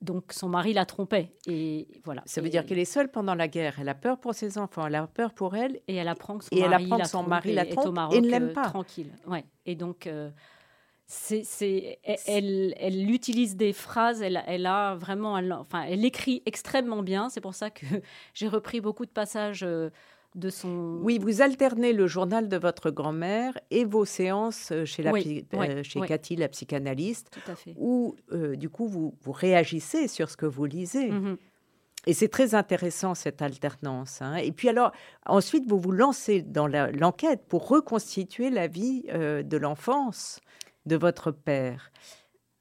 donc 0.00 0.32
son 0.32 0.50
mari 0.50 0.74
la 0.74 0.84
trompait 0.84 1.32
et 1.46 1.88
voilà. 2.04 2.22
Ça 2.26 2.42
veut 2.42 2.50
dire 2.50 2.66
qu'elle 2.66 2.78
est 2.78 2.84
seule 2.84 3.10
pendant 3.10 3.34
la 3.34 3.48
guerre. 3.48 3.76
Elle 3.80 3.88
a 3.88 3.94
peur 3.94 4.18
pour 4.18 4.34
ses 4.34 4.58
enfants, 4.58 4.86
elle 4.86 4.94
a 4.96 5.06
peur 5.06 5.32
pour 5.32 5.56
elle 5.56 5.80
et 5.88 5.94
elle 5.96 6.08
apprend 6.08 6.38
que 6.38 6.44
son, 6.44 6.54
mari, 6.56 6.84
apprend 6.84 7.04
son 7.04 7.26
la 7.26 7.64
trompe, 7.64 7.84
et, 7.84 7.88
au 7.88 7.92
Maroc, 7.92 8.14
et 8.14 8.20
ne 8.20 8.28
l'aime 8.28 8.52
pas. 8.52 8.68
Tranquille. 8.68 9.12
Ouais. 9.26 9.44
Et 9.64 9.76
donc 9.76 10.08
c'est, 11.06 11.98
elle, 12.26 12.74
elle, 12.78 13.10
utilise 13.10 13.56
des 13.56 13.72
phrases, 13.72 14.22
elle, 14.22 14.42
elle 14.46 14.66
a 14.66 14.94
vraiment, 14.94 15.34
enfin, 15.60 15.82
elle 15.82 16.04
écrit 16.04 16.42
extrêmement 16.46 17.02
bien. 17.02 17.28
C'est 17.28 17.40
pour 17.40 17.54
ça 17.54 17.70
que 17.70 17.84
j'ai 18.34 18.48
repris 18.48 18.80
beaucoup 18.80 19.04
de 19.04 19.10
passages 19.10 19.62
euh, 19.62 19.90
de 20.34 20.50
son. 20.50 20.98
Oui, 21.02 21.18
vous 21.18 21.42
alternez 21.42 21.92
le 21.92 22.06
journal 22.06 22.48
de 22.48 22.56
votre 22.56 22.90
grand-mère 22.90 23.58
et 23.70 23.84
vos 23.84 24.04
séances 24.04 24.70
euh, 24.72 24.84
chez, 24.84 25.02
la, 25.02 25.12
euh, 25.12 25.82
chez 25.82 26.00
Cathy, 26.00 26.36
la 26.36 26.48
psychanalyste, 26.48 27.30
Tout 27.30 27.50
à 27.50 27.54
fait. 27.54 27.74
où 27.78 28.16
du 28.56 28.68
coup 28.68 28.88
vous, 28.88 29.14
vous 29.22 29.32
réagissez 29.32 30.08
sur 30.08 30.30
ce 30.30 30.36
que 30.36 30.46
vous 30.46 30.64
lisez. 30.64 31.10
Mm-hmm. 31.10 31.36
Et 32.06 32.12
c'est 32.12 32.28
très 32.28 32.54
intéressant 32.54 33.14
cette 33.14 33.40
alternance. 33.40 34.20
Hein. 34.20 34.36
Et 34.36 34.52
puis 34.52 34.68
alors, 34.68 34.92
ensuite, 35.24 35.66
vous 35.66 35.78
vous 35.78 35.92
lancez 35.92 36.42
dans 36.42 36.66
l'enquête 36.66 37.46
pour 37.48 37.68
reconstituer 37.68 38.50
la 38.50 38.66
vie 38.66 39.04
de 39.04 39.56
l'enfance 39.56 40.40
de 40.84 40.96
votre 40.96 41.30
père. 41.30 41.90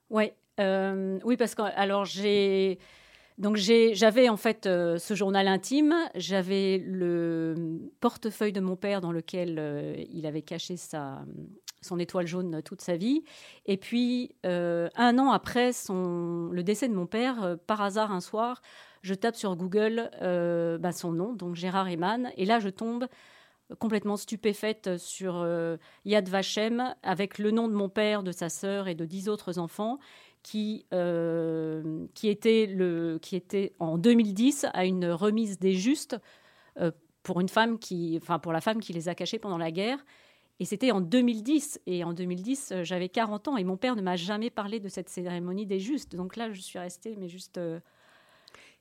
Ouais, 0.10 0.34
euh, 0.60 1.20
oui, 1.24 1.38
parce 1.38 1.56
que 1.56 1.62
alors 1.62 2.06
j'ai 2.06 2.78
donc 3.38 3.58
j'avais 3.58 4.30
en 4.30 4.38
fait 4.38 4.66
euh, 4.66 4.98
ce 4.98 5.14
journal 5.14 5.48
intime, 5.48 5.96
j'avais 6.16 6.78
le 6.78 7.90
portefeuille 8.00 8.54
de 8.54 8.60
mon 8.60 8.76
père 8.76 9.02
dans 9.02 9.12
lequel 9.12 9.58
euh, 9.60 9.96
il 10.12 10.26
avait 10.26 10.42
caché 10.42 10.78
sa, 10.78 11.24
son 11.82 12.00
étoile 12.00 12.28
jaune 12.28 12.62
toute 12.64 12.82
sa 12.82 12.96
vie. 12.96 13.24
Et 13.66 13.78
puis 13.78 14.36
un 14.44 15.18
an 15.20 15.32
après 15.32 15.72
le 15.90 16.62
décès 16.62 16.88
de 16.88 16.94
mon 16.94 17.06
père, 17.08 17.58
par 17.68 17.82
hasard 17.82 18.12
un 18.12 18.22
soir, 18.22 18.62
je 19.02 19.14
tape 19.14 19.36
sur 19.36 19.56
Google 19.56 20.10
bah, 20.22 20.92
son 20.92 21.12
nom, 21.12 21.34
donc 21.34 21.56
Gérard 21.56 21.90
Eman, 21.90 22.32
et 22.38 22.46
là 22.46 22.60
je 22.60 22.70
tombe 22.70 23.08
complètement 23.80 24.18
stupéfaite 24.18 24.98
sur 24.98 25.38
euh, 25.38 25.78
Yad 26.06 26.30
Vashem 26.30 26.94
avec 27.04 27.38
le 27.38 27.52
nom 27.52 27.68
de 27.68 27.74
mon 27.74 27.90
père, 27.90 28.24
de 28.24 28.32
sa 28.32 28.50
sœur 28.50 28.88
et 28.88 28.96
de 28.96 29.06
dix 29.06 29.30
autres 29.30 29.60
enfants 29.60 30.00
qui, 30.44 30.86
euh, 30.94 32.06
qui, 32.14 32.30
était 32.30 32.68
le, 32.68 33.18
qui 33.22 33.36
était 33.36 33.74
en 33.80 33.98
2010 33.98 34.68
à 34.74 34.86
une 34.86 35.08
remise 35.08 35.58
des 35.58 35.74
justes 35.74 36.18
euh, 36.80 36.92
pour 37.24 37.40
une 37.42 37.50
femme 37.50 37.80
qui, 37.80 38.20
enfin 38.22 38.40
pour 38.40 38.54
la 38.54 38.62
femme 38.62 38.80
qui 38.80 38.94
les 38.94 39.10
a 39.10 39.16
cachés 39.16 39.40
pendant 39.40 39.58
la 39.58 39.72
guerre. 39.72 40.04
Et 40.60 40.66
c'était 40.66 40.92
en 40.92 41.02
2010. 41.02 41.82
Et 41.88 42.04
en 42.04 42.14
2010, 42.14 42.74
j'avais 42.84 43.10
40 43.10 43.48
ans 43.48 43.58
et 43.58 43.64
mon 43.64 43.78
père 43.78 43.96
ne 43.96 44.02
m'a 44.02 44.16
jamais 44.16 44.50
parlé 44.50 44.80
de 44.80 44.90
cette 44.90 45.10
cérémonie 45.10 45.66
des 45.66 45.80
justes. 45.80 46.16
Donc 46.16 46.36
là, 46.36 46.52
je 46.52 46.62
suis 46.62 46.78
restée, 46.78 47.16
mais 47.18 47.28
juste. 47.28 47.60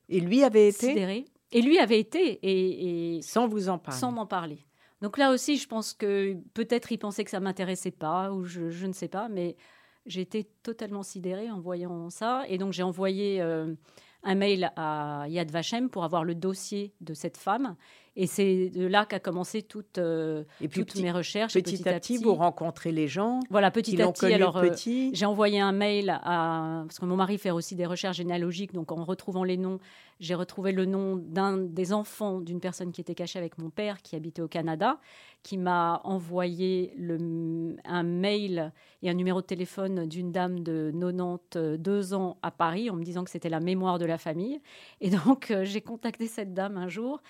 et 0.08 0.20
lui 0.20 0.44
avait 0.44 0.68
été. 0.68 1.24
Et 1.54 1.60
lui 1.62 1.78
avait 1.78 2.00
été 2.00 2.38
et, 2.42 3.16
et 3.16 3.22
sans 3.22 3.46
vous 3.46 3.68
en 3.68 3.78
parler. 3.78 4.00
Sans 4.00 4.10
m'en 4.12 4.26
parler. 4.26 4.58
Donc 5.02 5.18
là 5.18 5.32
aussi, 5.32 5.56
je 5.56 5.66
pense 5.66 5.94
que 5.94 6.36
peut-être 6.54 6.92
il 6.92 6.98
pensait 6.98 7.24
que 7.24 7.30
ça 7.30 7.40
m'intéressait 7.40 7.90
pas, 7.90 8.30
ou 8.32 8.44
je, 8.44 8.86
ne 8.86 8.92
sais 8.92 9.08
pas, 9.08 9.28
mais 9.28 9.56
j'ai 10.06 10.20
été 10.20 10.44
totalement 10.62 11.02
sidérée 11.02 11.50
en 11.50 11.60
voyant 11.60 12.10
ça. 12.10 12.44
Et 12.48 12.58
donc 12.58 12.72
j'ai 12.72 12.82
envoyé 12.82 13.40
euh, 13.40 13.74
un 14.22 14.34
mail 14.34 14.72
à 14.76 15.26
Yad 15.28 15.50
Vashem 15.50 15.90
pour 15.90 16.04
avoir 16.04 16.24
le 16.24 16.34
dossier 16.34 16.94
de 17.00 17.14
cette 17.14 17.36
femme. 17.36 17.76
Et 18.14 18.26
c'est 18.26 18.68
de 18.68 18.86
là 18.86 19.06
qu'a 19.06 19.20
commencé 19.20 19.62
toute, 19.62 19.96
euh, 19.96 20.44
et 20.60 20.68
puis 20.68 20.84
toutes 20.84 21.00
mes 21.00 21.10
recherches. 21.10 21.54
Petit, 21.54 21.88
à 21.88 21.98
petit, 21.98 22.18
vous 22.18 22.34
rencontrez 22.34 22.92
les 22.92 23.08
gens. 23.08 23.40
Voilà, 23.48 23.70
petit 23.70 24.00
à 24.02 24.12
petit. 24.12 24.26
Alors, 24.26 24.58
euh, 24.58 24.70
j'ai 25.12 25.24
envoyé 25.24 25.60
un 25.60 25.72
mail 25.72 26.10
à 26.22 26.82
parce 26.86 26.98
que 26.98 27.06
mon 27.06 27.16
mari 27.16 27.38
fait 27.38 27.50
aussi 27.50 27.74
des 27.74 27.86
recherches 27.86 28.18
généalogiques, 28.18 28.74
donc 28.74 28.92
en 28.92 29.04
retrouvant 29.04 29.44
les 29.44 29.56
noms, 29.56 29.78
j'ai 30.20 30.34
retrouvé 30.34 30.72
le 30.72 30.84
nom 30.84 31.16
d'un 31.16 31.56
des 31.56 31.94
enfants 31.94 32.40
d'une 32.40 32.60
personne 32.60 32.92
qui 32.92 33.00
était 33.00 33.14
cachée 33.14 33.38
avec 33.38 33.56
mon 33.56 33.70
père, 33.70 34.02
qui 34.02 34.14
habitait 34.14 34.42
au 34.42 34.48
Canada, 34.48 35.00
qui 35.42 35.56
m'a 35.56 36.02
envoyé 36.04 36.92
le, 36.98 37.76
un 37.84 38.02
mail 38.02 38.72
et 39.02 39.08
un 39.08 39.14
numéro 39.14 39.40
de 39.40 39.46
téléphone 39.46 40.06
d'une 40.06 40.32
dame 40.32 40.60
de 40.60 40.92
92 40.92 42.12
ans 42.12 42.36
à 42.42 42.50
Paris, 42.50 42.90
en 42.90 42.96
me 42.96 43.04
disant 43.04 43.24
que 43.24 43.30
c'était 43.30 43.48
la 43.48 43.60
mémoire 43.60 43.98
de 43.98 44.04
la 44.04 44.18
famille. 44.18 44.60
Et 45.00 45.08
donc, 45.10 45.50
euh, 45.50 45.64
j'ai 45.64 45.80
contacté 45.80 46.26
cette 46.26 46.52
dame 46.52 46.76
un 46.76 46.88
jour 46.88 47.22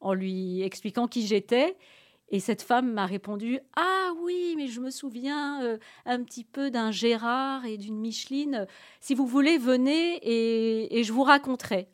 en 0.00 0.14
lui 0.14 0.62
expliquant 0.62 1.08
qui 1.08 1.26
j'étais. 1.26 1.76
Et 2.28 2.40
cette 2.40 2.62
femme 2.62 2.92
m'a 2.92 3.06
répondu 3.06 3.60
Ah 3.76 4.10
oui, 4.22 4.54
mais 4.56 4.66
je 4.66 4.80
me 4.80 4.90
souviens 4.90 5.62
euh, 5.62 5.78
un 6.06 6.22
petit 6.24 6.42
peu 6.42 6.70
d'un 6.70 6.90
Gérard 6.90 7.64
et 7.64 7.76
d'une 7.76 7.98
Micheline. 7.98 8.66
Si 9.00 9.14
vous 9.14 9.26
voulez, 9.26 9.58
venez 9.58 10.18
et, 10.22 11.04
je 11.04 11.12
vous 11.12 11.22
raconterai. 11.22 11.88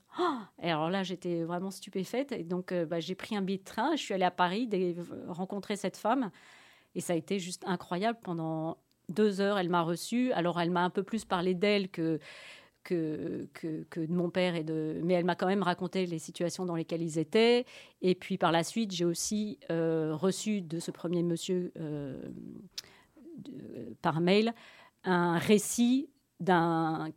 et 0.62 0.71
alors 0.71 0.88
là, 0.88 1.02
j'étais 1.02 1.42
vraiment 1.42 1.71
stupéfaite. 1.71 2.32
Et 2.32 2.44
donc, 2.44 2.73
euh, 2.73 2.87
bah, 2.87 2.99
j'ai 2.99 3.14
pris 3.14 3.37
un 3.37 3.42
billet 3.42 3.59
de 3.59 3.64
train. 3.64 3.94
Je 3.94 4.02
suis 4.02 4.14
allée 4.14 4.25
à 4.25 4.30
Paris 4.30 4.68
rencontrer 5.28 5.76
cette 5.76 5.99
femme. 5.99 6.30
Et 6.94 7.00
ça 7.00 7.12
a 7.12 7.16
été 7.16 7.38
juste 7.38 7.62
incroyable. 7.66 8.18
Pendant 8.23 8.78
deux 9.11 9.42
heures, 9.42 9.59
elle 9.59 9.68
m'a 9.68 9.82
reçue. 9.82 10.32
Alors, 10.32 10.59
elle 10.61 10.71
m'a 10.71 10.82
un 10.82 10.90
peu 10.90 11.02
plus 11.02 11.26
parlé 11.26 11.52
d'elle 11.52 11.90
que 11.90 12.21
que, 12.82 13.48
que, 13.54 14.00
de 14.00 14.12
mon 14.12 14.30
père 14.30 14.54
et 14.54 14.64
de 14.64 15.00
mais 15.04 15.14
elle 15.14 15.24
m'a 15.24 15.34
quand 15.34 15.46
même 15.46 15.62
raconté 15.62 16.06
les 16.06 16.18
situations 16.18 16.64
dans 16.64 16.74
lesquelles 16.74 17.02
ils 17.02 17.18
étaient. 17.18 17.64
Et 18.00 18.14
puis 18.14 18.38
par 18.38 18.52
la 18.52 18.64
suite 18.64 18.92
j'ai 18.92 19.04
aussi 19.04 19.58
euh, 19.70 20.14
reçu 20.14 20.60
de 20.62 20.78
ce 20.78 20.90
premier 20.90 21.22
monsieur 21.22 21.72
euh, 21.78 22.20
par 24.02 24.20
mail 24.20 24.54
un 25.04 25.38
récit 25.38 26.08
d'un 26.40 27.10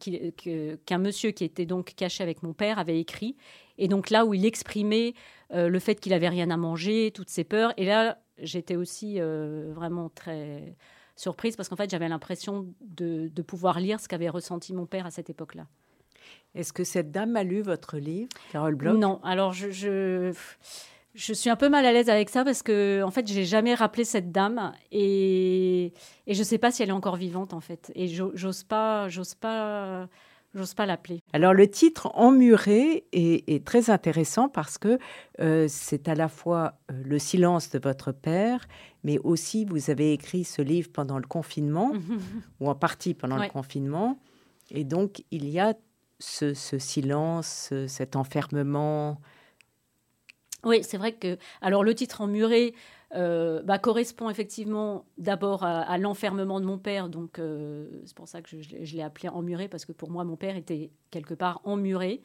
qu'un 0.85 0.97
monsieur 0.99 1.31
qui 1.31 1.43
était 1.43 1.65
donc 1.65 1.93
caché 1.95 2.23
avec 2.23 2.43
mon 2.43 2.53
père 2.53 2.77
avait 2.77 2.99
écrit. 2.99 3.35
Et 3.77 3.87
donc 3.87 4.09
là 4.09 4.25
où 4.25 4.33
il 4.33 4.45
exprimait 4.45 5.13
euh, 5.51 5.67
le 5.67 5.79
fait 5.79 5.99
qu'il 5.99 6.13
avait 6.13 6.29
rien 6.29 6.49
à 6.51 6.57
manger 6.57 7.11
toutes 7.13 7.29
ses 7.29 7.43
peurs. 7.43 7.73
Et 7.77 7.85
là 7.85 8.19
j'étais 8.37 8.75
aussi 8.75 9.19
vraiment 9.19 10.09
très 10.09 10.75
surprise 11.15 11.55
parce 11.55 11.69
qu'en 11.69 11.75
fait, 11.75 11.89
j'avais 11.89 12.09
l'impression 12.09 12.67
de, 12.81 13.29
pouvoir 13.41 13.79
lire 13.79 13.99
ce 13.99 14.07
qu'avait 14.07 14.29
ressenti 14.29 14.73
mon 14.73 14.85
père 14.85 15.05
à 15.05 15.11
cette 15.11 15.29
époque-là. 15.29 15.65
Est-ce 16.53 16.73
que 16.73 16.83
cette 16.83 17.11
dame 17.11 17.35
a 17.35 17.43
lu 17.43 17.61
votre 17.61 17.97
livre, 17.97 18.29
Carole 18.51 18.75
Bloch? 18.75 18.97
Non. 18.97 19.19
Alors, 19.23 19.53
je, 19.53 19.69
je, 21.13 21.33
suis 21.33 21.49
un 21.49 21.55
peu 21.55 21.69
mal 21.69 21.85
à 21.85 21.91
l'aise 21.91 22.09
avec 22.09 22.29
ça 22.29 22.43
parce 22.43 22.63
que, 22.63 23.03
en 23.03 23.11
fait, 23.11 23.27
j'ai 23.27 23.45
jamais 23.45 23.75
rappelé 23.75 24.05
cette 24.05 24.31
dame 24.31 24.73
et, 24.91 25.93
et 26.27 26.33
je 26.33 26.39
ne 26.39 26.45
sais 26.45 26.57
pas 26.57 26.71
si 26.71 26.81
elle 26.81 26.89
est 26.89 26.93
encore 26.93 27.17
vivante, 27.17 27.53
en 27.53 27.59
fait. 27.59 27.91
Et 27.95 28.07
j'ose 28.07 28.63
pas, 28.63 29.09
j'ose 29.09 29.35
pas 29.35 30.07
J'ose 30.55 30.73
pas 30.73 30.85
l'appeler. 30.85 31.21
Alors 31.33 31.53
le 31.53 31.67
titre 31.69 32.09
Emmuré 32.15 33.03
est, 33.11 33.65
très 33.65 33.89
intéressant 33.89 34.47
parce 34.47 34.77
que 34.77 34.97
euh, 35.41 35.65
c'est 35.67 36.07
à 36.07 36.15
la 36.15 36.29
fois 36.29 36.75
euh, 36.89 37.03
le 37.03 37.19
silence 37.19 37.69
de 37.71 37.79
votre 37.79 38.13
père, 38.13 38.65
mais 39.03 39.19
aussi 39.19 39.65
vous 39.65 39.89
avez 39.89 40.13
écrit 40.13 40.45
ce 40.45 40.61
livre 40.61 40.89
pendant 40.93 41.17
le 41.17 41.27
confinement, 41.27 41.91
ou 42.61 42.69
en 42.69 42.75
partie 42.75 43.13
pendant 43.13 43.35
le 43.35 43.49
confinement. 43.49 44.17
Et 44.71 44.85
donc 44.85 45.25
il 45.29 45.49
y 45.49 45.59
a 45.59 45.73
ce, 46.19 46.53
ce 46.53 46.79
silence, 46.79 47.73
cet 47.87 48.15
enfermement. 48.15 49.19
Oui, 50.63 50.83
c'est 50.83 50.97
vrai 50.97 51.11
que... 51.11 51.37
Alors 51.61 51.83
le 51.83 51.93
titre 51.93 52.21
Emmuré, 52.21 52.73
euh, 53.13 53.61
bah, 53.63 53.77
correspond 53.77 54.29
effectivement 54.29 55.05
d'abord 55.17 55.63
à, 55.63 55.97
l'enfermement 55.97 56.59
de 56.59 56.65
mon 56.65 56.77
père. 56.77 57.09
Donc, 57.09 57.39
euh, 57.39 57.87
c'est 58.05 58.15
pour 58.15 58.27
ça 58.27 58.41
que 58.41 58.49
je, 58.61 58.95
l'ai 58.95 59.03
appelé 59.03 59.29
emmuré, 59.29 59.67
parce 59.67 59.85
que 59.85 59.91
pour 59.91 60.09
moi, 60.09 60.23
mon 60.23 60.35
père 60.35 60.55
était 60.55 60.91
quelque 61.11 61.33
part 61.33 61.61
emmuré. 61.63 62.21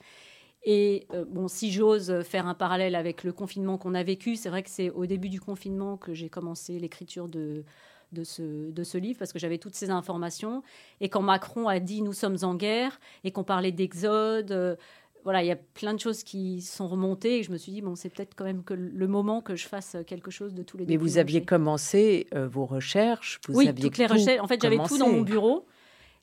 Et 0.63 1.07
euh, 1.13 1.25
bon, 1.27 1.49
si 1.49 1.71
j'ose 1.71 2.23
faire 2.23 2.47
un 2.47 2.55
parallèle 2.55 2.95
avec 2.95 3.25
le 3.25 3.33
confinement 3.33 3.79
qu'on 3.79 3.95
a 3.95 4.03
vécu, 4.03 4.37
c'est 4.37 4.51
vrai 4.51 4.63
que 4.63 4.71
c'est 4.71 4.91
au 4.91 5.07
début 5.07 5.29
du 5.29 5.41
confinement 5.41 5.97
que 5.97 6.13
j'ai 6.13 6.29
commencé 6.29 6.79
l'écriture 6.79 7.29
de, 7.29 7.65
de, 8.13 8.25
ce, 8.25 8.71
de 8.71 8.85
ce 8.85 8.99
livre, 8.99 9.19
parce 9.19 9.33
que 9.33 9.39
j'avais 9.39 9.59
toutes 9.59 9.75
ces 9.75 9.91
informations. 9.91 10.63
Et 11.01 11.09
quand 11.09 11.23
Macron 11.23 11.69
a 11.69 11.79
dit 11.79 12.03
nous 12.03 12.13
sommes 12.13 12.39
en 12.43 12.55
guerre, 12.55 13.01
et 13.25 13.31
qu'on 13.31 13.45
parlait 13.45 13.73
d'exode, 13.73 14.79
voilà, 15.25 15.43
il 15.43 15.47
y 15.47 15.53
a 15.53 15.57
plein 15.57 15.95
de 15.95 16.01
choses 16.01 16.23
qui 16.23 16.61
sont 16.61 16.89
remontées 16.89 17.39
et 17.39 17.43
je 17.43 17.51
me 17.51 17.57
suis 17.57 17.73
dit, 17.73 17.83
bon, 17.83 17.95
c'est 17.95 18.09
peut-être 18.09 18.35
quand 18.35 18.45
même 18.45 18.63
que 18.65 18.75
le 18.75 19.09
moment 19.09 19.41
que 19.41 19.57
je 19.57 19.67
fasse 19.67 19.97
quelque 20.07 20.31
chose 20.31 20.55
de 20.55 20.63
tous 20.63 20.77
les 20.77 20.87
Mais 20.87 20.97
vous 20.97 21.19
aviez 21.19 21.45
commencé 21.45 22.27
euh, 22.35 22.49
vos 22.49 22.67
recherches 22.67 23.41
vous 23.49 23.59
Oui, 23.59 23.69
aviez 23.69 23.85
toutes 23.85 23.99
les 23.99 24.07
recherches. 24.07 24.41
En 24.41 24.47
fait, 24.47 24.61
j'avais 24.61 24.79
tout 24.79 24.99
dans 24.99 25.09
mon 25.09 25.23
bureau. 25.23 25.67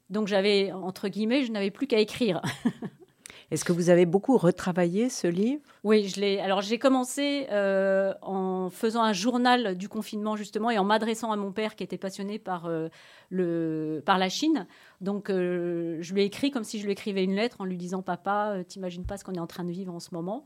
Donc, 0.09 0.27
j'avais, 0.27 0.71
entre 0.71 1.09
guillemets, 1.09 1.43
je 1.43 1.51
n'avais 1.51 1.71
plus 1.71 1.87
qu'à 1.87 1.99
écrire. 1.99 2.41
Est-ce 3.49 3.63
que 3.63 3.71
vous 3.71 3.89
avez 3.89 4.05
beaucoup 4.05 4.37
retravaillé 4.37 5.09
ce 5.09 5.25
livre? 5.25 5.61
Oui, 5.85 6.09
je 6.09 6.19
l'ai. 6.19 6.39
Alors 6.39 6.61
j'ai 6.61 6.77
commencé 6.77 7.47
euh, 7.49 8.13
en 8.21 8.69
faisant 8.69 9.01
un 9.03 9.13
journal 9.13 9.75
du 9.77 9.87
confinement 9.87 10.35
justement 10.35 10.69
et 10.69 10.77
en 10.77 10.83
m'adressant 10.83 11.31
à 11.31 11.37
mon 11.37 11.53
père 11.53 11.75
qui 11.75 11.83
était 11.83 11.97
passionné 11.97 12.39
par 12.39 12.65
euh, 12.65 12.89
le 13.29 14.03
par 14.05 14.17
la 14.17 14.27
Chine. 14.27 14.67
Donc 14.99 15.29
euh, 15.29 15.97
je 16.01 16.13
lui 16.13 16.23
ai 16.23 16.25
écrit 16.25 16.51
comme 16.51 16.65
si 16.65 16.79
je 16.79 16.85
lui 16.85 16.91
écrivais 16.91 17.23
une 17.23 17.35
lettre 17.35 17.61
en 17.61 17.65
lui 17.65 17.77
disant 17.77 18.01
papa, 18.01 18.57
t'imagines 18.67 19.05
pas 19.05 19.15
ce 19.15 19.23
qu'on 19.23 19.33
est 19.33 19.39
en 19.39 19.47
train 19.47 19.63
de 19.63 19.71
vivre 19.71 19.93
en 19.93 20.01
ce 20.01 20.09
moment. 20.11 20.45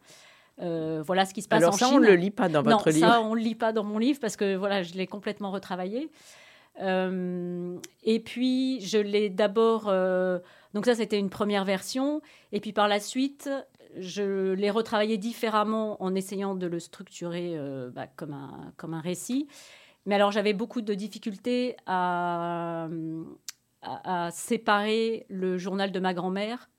voilà 0.59 1.25
ce 1.25 1.33
qui 1.33 1.41
se 1.41 1.47
passe 1.47 1.63
Alors 1.63 1.73
en 1.73 1.77
ça, 1.77 1.87
Chine. 1.87 1.95
on 1.95 1.99
le 1.99 2.13
lit 2.13 2.29
pas 2.29 2.49
dans 2.49 2.61
votre 2.61 2.87
non, 2.87 2.93
livre. 2.93 3.07
Ça, 3.07 3.21
on 3.21 3.33
le 3.33 3.41
lit 3.41 3.55
pas 3.55 3.73
dans 3.73 3.83
mon 3.83 3.97
livre 3.97 4.19
parce 4.19 4.35
que 4.35 4.55
voilà, 4.55 4.83
je 4.83 4.93
l'ai 4.93 5.07
complètement 5.07 5.49
retravaillé. 5.49 6.11
et 6.79 8.19
puis 8.23 8.79
je 8.81 8.99
l'ai 8.99 9.31
d'abord 9.31 9.91
donc 10.73 10.85
ça, 10.85 10.95
c'était 10.95 11.19
une 11.19 11.29
première 11.29 11.65
version. 11.65 12.21
Et 12.51 12.59
puis 12.59 12.73
par 12.73 12.87
la 12.87 12.99
suite, 12.99 13.49
je 13.97 14.53
l'ai 14.53 14.69
retravaillé 14.69 15.17
différemment 15.17 16.01
en 16.01 16.15
essayant 16.15 16.55
de 16.55 16.67
le 16.67 16.79
structurer 16.79 17.57
euh, 17.57 17.89
bah, 17.89 18.07
comme, 18.07 18.33
un, 18.33 18.73
comme 18.77 18.93
un 18.93 19.01
récit. 19.01 19.47
Mais 20.05 20.15
alors 20.15 20.31
j'avais 20.31 20.53
beaucoup 20.53 20.81
de 20.81 20.93
difficultés 20.93 21.75
à, 21.85 22.87
à, 23.81 24.31
séparer 24.31 25.25
le 25.29 25.57
journal 25.57 25.91
de 25.91 25.99
ma 25.99 26.13
grand-mère. 26.13 26.69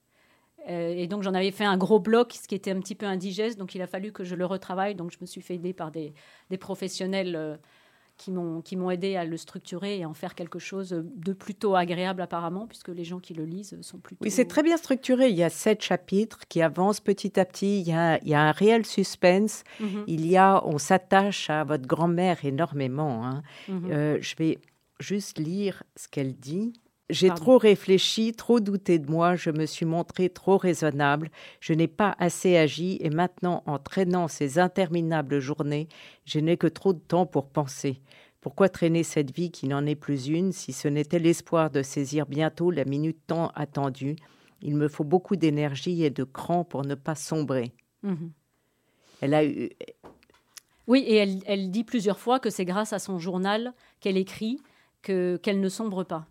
Euh, 0.69 0.95
et 0.97 1.07
donc 1.09 1.23
j'en 1.23 1.35
avais 1.35 1.51
fait 1.51 1.65
un 1.65 1.77
gros 1.77 1.99
bloc, 1.99 2.33
ce 2.33 2.47
qui 2.47 2.55
était 2.55 2.71
un 2.71 2.81
petit 2.81 2.95
peu 2.95 3.07
indigeste. 3.07 3.59
Donc 3.59 3.75
il 3.75 3.83
a 3.83 3.87
fallu 3.87 4.11
que 4.13 4.25
je 4.25 4.35
le 4.35 4.47
retravaille. 4.47 4.95
Donc 4.95 5.11
je 5.13 5.19
me 5.21 5.27
suis 5.27 5.43
fait 5.43 5.55
aider 5.57 5.73
par 5.73 5.91
des, 5.91 6.15
des 6.51 6.59
professionnels. 6.59 7.37
Euh, 7.37 7.57
qui 8.65 8.77
m'ont 8.77 8.91
aidé 8.91 9.17
à 9.17 9.25
le 9.25 9.37
structurer 9.37 9.99
et 9.99 10.05
en 10.05 10.15
faire 10.15 10.35
quelque 10.35 10.59
chose 10.59 11.05
de 11.05 11.33
plutôt 11.33 11.77
agréable 11.77 12.23
apparemment 12.23 12.67
puisque 12.67 12.89
les 12.89 13.05
gens 13.05 13.21
qui 13.21 13.35
le 13.35 13.45
lisent 13.45 13.79
sont 13.81 13.99
plutôt 13.99 14.25
Oui, 14.25 14.31
c'est 14.31 14.47
très 14.47 14.63
bien 14.63 14.77
structuré, 14.77 15.29
il 15.29 15.37
y 15.37 15.43
a 15.43 15.51
sept 15.51 15.83
chapitres 15.83 16.41
qui 16.49 16.63
avancent 16.63 17.01
petit 17.01 17.39
à 17.39 17.45
petit, 17.45 17.81
il 17.81 17.89
y 17.89 17.93
a, 17.93 18.19
il 18.23 18.29
y 18.29 18.35
a 18.35 18.43
un 18.43 18.53
réel 18.53 18.87
suspense, 18.87 19.65
mhm. 19.81 20.05
il 20.07 20.27
y 20.27 20.37
a 20.37 20.65
on 20.67 20.79
s'attache 20.79 21.51
à 21.51 21.65
votre 21.65 21.87
grand-mère 21.87 22.45
énormément 22.45 23.27
hein. 23.27 23.43
mhm. 23.69 23.91
euh, 23.91 24.19
je 24.21 24.37
vais 24.37 24.59
juste 25.01 25.39
lire 25.39 25.83
ce 25.97 26.09
qu'elle 26.09 26.35
dit. 26.35 26.73
J'ai 27.11 27.29
trop 27.29 27.59
réfléchi, 27.59 28.33
trop 28.33 28.61
douté 28.61 28.99
de 28.99 29.11
moi, 29.11 29.37
je 29.37 29.51
me 29.51 29.67
suis 29.67 29.85
montré 29.85 30.31
trop 30.31 30.57
raisonnable, 30.57 31.31
je 31.61 31.75
n'ai 31.75 31.89
pas 31.89 32.15
assez 32.19 32.57
agi 32.57 32.97
et 33.01 33.11
maintenant, 33.11 33.63
en 33.67 33.79
traînant 33.79 34.29
ces 34.29 34.59
interminables 34.59 35.41
journées, 35.41 35.89
je 36.25 36.39
n'ai 36.39 36.57
que 36.57 36.69
trop 36.69 36.95
de 36.95 37.01
temps 37.01 37.27
pour 37.27 37.49
penser. 37.49 38.01
Pourquoi 38.41 38.69
traîner 38.69 39.03
cette 39.03 39.35
vie 39.35 39.51
qui 39.51 39.69
n'en 39.69 39.87
est 39.87 39.95
plus 39.95 40.29
une 40.29 40.53
si 40.53 40.73
ce 40.73 40.89
n'était 40.89 41.19
l'espoir 41.19 41.71
de 41.71 41.83
saisir 41.83 42.27
bientôt 42.27 42.71
la 42.71 42.85
minute 42.85 43.19
tant 43.27 43.49
attendue? 43.55 44.17
Il 44.63 44.77
me 44.77 44.89
faut 44.89 45.05
beaucoup 45.05 45.37
d'énergie 45.37 46.05
et 46.05 46.11
de 46.11 46.25
cran 46.25 46.65
pour 46.65 46.85
ne 46.85 46.95
pas 46.95 47.15
sombrer. 47.15 47.73
Mhm. 48.03 48.33
Elle 49.21 49.35
a 49.35 49.45
eu. 49.45 49.71
Oui, 50.89 51.05
et 51.07 51.17
elle, 51.17 51.41
elle 51.47 51.71
dit 51.71 51.85
plusieurs 51.85 52.19
fois 52.19 52.41
que 52.41 52.51
c'est 52.51 52.65
grâce 52.65 52.93
à 52.93 52.99
son 52.99 53.19
journal 53.19 53.73
qu'elle 54.01 54.17
écrit 54.17 54.61
que 55.03 55.37
qu'elle 55.37 55.61
ne 55.61 55.69
sombre 55.69 56.03
pas. 56.03 56.27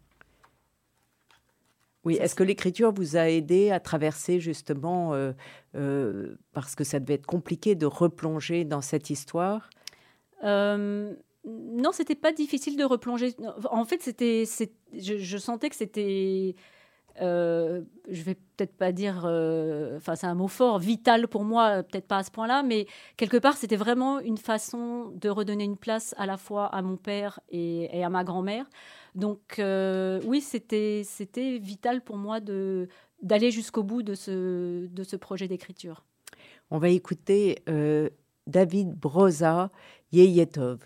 Oui, 2.03 2.15
est-ce 2.15 2.33
que 2.33 2.43
l'écriture 2.43 2.91
vous 2.91 3.15
a 3.15 3.29
aidé 3.29 3.69
à 3.69 3.79
traverser 3.79 4.39
justement, 4.39 5.13
euh, 5.13 5.33
euh, 5.75 6.35
parce 6.51 6.75
que 6.75 6.83
ça 6.83 6.99
devait 6.99 7.13
être 7.15 7.27
compliqué 7.27 7.75
de 7.75 7.85
replonger 7.85 8.65
dans 8.65 8.81
cette 8.81 9.09
histoire? 9.11 9.69
Euh, 10.43 11.13
Non, 11.45 11.91
c'était 11.91 12.15
pas 12.15 12.31
difficile 12.31 12.75
de 12.77 12.83
replonger. 12.83 13.35
En 13.69 13.85
fait, 13.85 14.01
c'était, 14.01 14.45
je, 14.93 15.37
sentais 15.37 15.69
que 15.69 15.75
c'était, 15.75 16.55
euh, 17.21 17.83
je 18.09 18.21
vais 18.23 18.35
peut-être 18.35 18.75
pas 18.77 18.91
dire, 18.91 19.17
enfin 19.97 20.15
c'est 20.15 20.27
un 20.27 20.35
mot 20.35 20.47
fort, 20.47 20.79
vital 20.79 21.27
pour 21.27 21.43
moi, 21.43 21.83
peut-être 21.83 22.07
pas 22.07 22.17
à 22.17 22.23
ce 22.23 22.31
point-là, 22.31 22.63
mais 22.63 22.87
quelque 23.17 23.37
part 23.37 23.57
c'était 23.57 23.75
vraiment 23.75 24.19
une 24.19 24.37
façon 24.37 25.11
de 25.15 25.29
redonner 25.29 25.63
une 25.65 25.77
place 25.77 26.15
à 26.17 26.25
la 26.25 26.37
fois 26.37 26.65
à 26.67 26.81
mon 26.81 26.97
père 26.97 27.39
et 27.49 28.03
à 28.03 28.09
ma 28.09 28.23
grand-mère. 28.23 28.65
Donc 29.15 29.59
euh, 29.59 30.21
oui, 30.25 30.41
c'était 30.41 31.03
vital 31.59 32.01
pour 32.01 32.17
moi 32.17 32.39
d'aller 32.39 33.51
jusqu'au 33.51 33.83
bout 33.83 34.03
de 34.03 34.15
ce, 34.15 34.87
de 34.87 35.03
ce 35.03 35.15
projet 35.15 35.47
d'écriture. 35.47 36.05
On 36.69 36.77
va 36.77 36.89
écouter 36.89 37.59
euh, 37.67 38.09
David 38.47 38.93
Broza, 38.93 39.69
Yeyetov. 40.11 40.79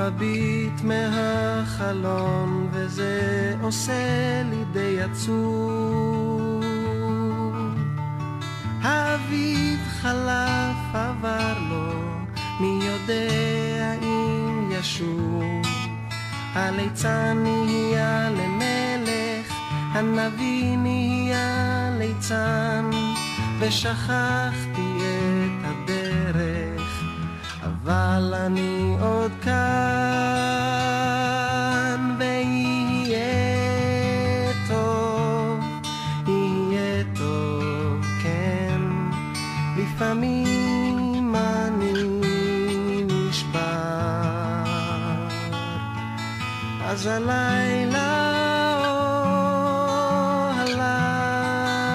מביט 0.00 0.80
מהחלון 0.84 2.68
וזה 2.72 3.54
עושה 3.62 4.42
לי 4.50 4.64
די 4.72 5.02
עצוב. 5.02 6.64
האביב 8.82 9.80
חלף 10.00 10.94
עבר 10.94 11.58
לו, 11.70 11.92
מי 12.60 12.84
יודע 12.84 13.94
אם 14.02 14.70
ישוב. 14.72 15.62
הליצן 16.54 17.36
נהיה 17.42 18.30
למלך, 18.30 19.54
הנביא 19.92 20.76
נהיה 20.76 21.90
ליצן, 21.98 22.90
ושכחתי 23.60 24.98
את 25.00 25.64
הדרך. 25.64 27.04
אבל 27.64 28.34
אני 28.46 28.96
עוד 29.00 29.32
כאן, 29.42 29.89
אז 46.90 47.06
הלילה, 47.06 48.10
או 48.86 49.00
הלילה, 50.60 51.86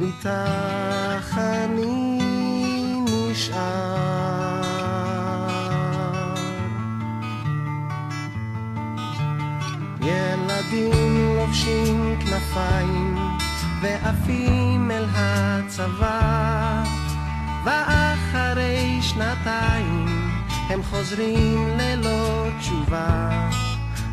איתך 0.00 1.38
אני 1.38 2.18
נשאר. 3.30 4.10
ילדים 10.02 11.36
לובשים 11.36 12.18
כנפיים 12.20 13.16
ועפים 13.82 14.59
חוזרים 20.90 21.78
ללא 21.78 22.46
תשובה. 22.60 23.30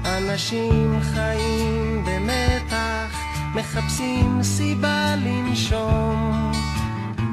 אנשים 0.06 1.00
חיים 1.02 2.06
במתח 2.06 3.18
מחפשים 3.56 4.44
סיבה 4.44 5.16
לנשום. 5.16 6.52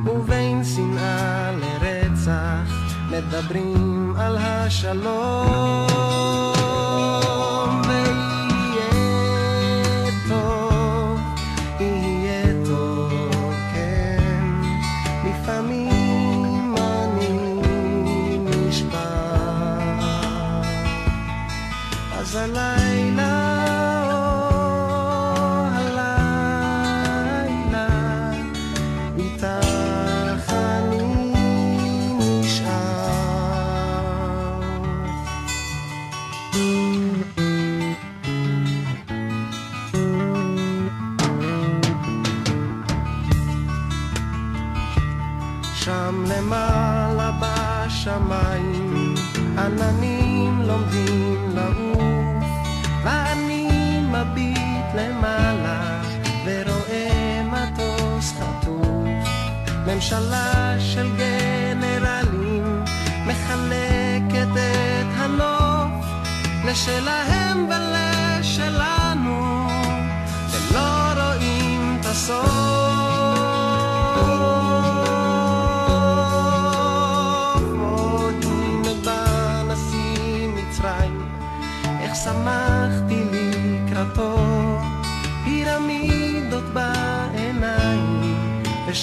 ובין 0.06 0.64
שנאה 0.64 1.52
לרצח 1.52 2.84
מדברים 3.10 4.14
על 4.18 4.36
השלום 4.40 5.84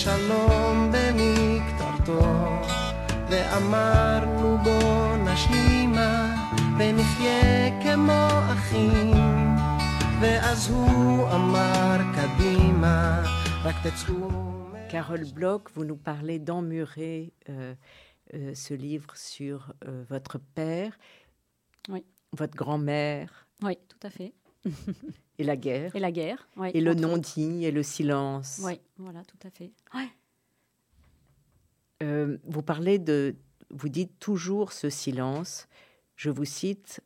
ושלום 0.00 0.92
במקטרתו 0.92 2.20
ואמרנו 3.30 4.58
בוא 4.64 5.16
נשלימה 5.16 6.34
ונחיה 6.78 7.82
כמו 7.82 8.28
אחים 8.52 9.14
ואז 10.20 10.70
הוא 10.70 11.28
אמר 11.34 11.96
קדימה 12.16 13.22
רק 13.64 13.74
תצאו 13.86 14.28
Carole 14.90 15.26
Bloch, 15.36 15.64
vous 15.74 15.84
nous 15.84 15.96
parlez 16.10 16.38
d'emmurer 16.38 17.32
euh, 17.48 17.74
euh, 18.34 18.54
ce 18.54 18.72
livre 18.72 19.12
sur 19.16 19.72
euh, 19.84 20.04
votre 20.08 20.38
père, 20.54 20.92
Oui. 21.88 22.04
votre 22.32 22.56
grand-mère 22.56 23.30
Oui, 23.64 23.74
tout 23.88 24.02
à 24.06 24.10
fait. 24.10 24.32
et 25.40 25.44
la 25.44 25.56
guerre, 25.56 25.90
Et 25.96 25.98
la 25.98 26.12
guerre. 26.12 26.40
ouais, 26.56 26.70
et 26.72 26.80
le 26.80 26.92
entre- 26.92 27.00
non-dit 27.00 27.64
et 27.64 27.72
le 27.72 27.82
silence. 27.82 28.60
Oui, 28.62 28.80
voilà, 28.96 29.22
tout 29.24 29.42
à 29.44 29.50
fait. 29.50 29.72
Ouais. 29.93 30.09
Euh, 32.03 32.37
vous 32.45 32.61
parlez 32.61 32.99
de, 32.99 33.35
vous 33.69 33.89
dites 33.89 34.19
toujours 34.19 34.71
ce 34.71 34.89
silence. 34.89 35.67
Je 36.15 36.29
vous 36.29 36.45
cite. 36.45 37.01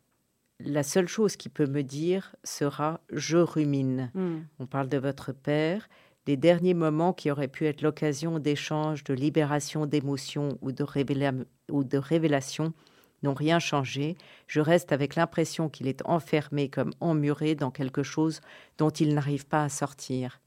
La 0.60 0.84
seule 0.84 1.08
chose 1.08 1.36
qui 1.36 1.50
peut 1.50 1.68
me 1.68 1.84
dire 1.84 2.36
sera 2.44 3.02
je 3.12 3.38
rumine. 3.38 4.10
Hmm. 4.14 4.40
On 4.60 4.66
parle 4.66 4.88
de 4.88 4.98
votre 4.98 5.34
père. 5.34 5.90
Les 6.28 6.38
derniers 6.38 6.74
moments 6.74 7.14
qui 7.14 7.30
auraient 7.30 7.50
pu 7.50 7.66
être 7.66 7.82
l'occasion 7.82 8.40
d'échanges, 8.40 9.04
de 9.04 9.14
libération 9.14 9.86
d'émotions 9.86 10.58
ou 10.62 10.70
ou 10.70 11.84
de 11.84 11.98
révélation 11.98 12.74
n'ont 13.22 13.34
rien 13.34 13.60
changé. 13.60 14.16
Je 14.48 14.60
reste 14.60 14.92
avec 14.92 15.16
l'impression 15.16 15.70
qu'il 15.70 15.88
est 15.88 16.02
enfermé 16.06 16.70
comme 16.70 16.92
emmuré 17.00 17.56
dans 17.56 17.72
quelque 17.72 18.04
chose 18.04 18.42
dont 18.78 18.90
il 18.90 19.14
n'arrive 19.14 19.46
pas 19.46 19.64
à 19.64 19.70
sortir. 19.70 20.40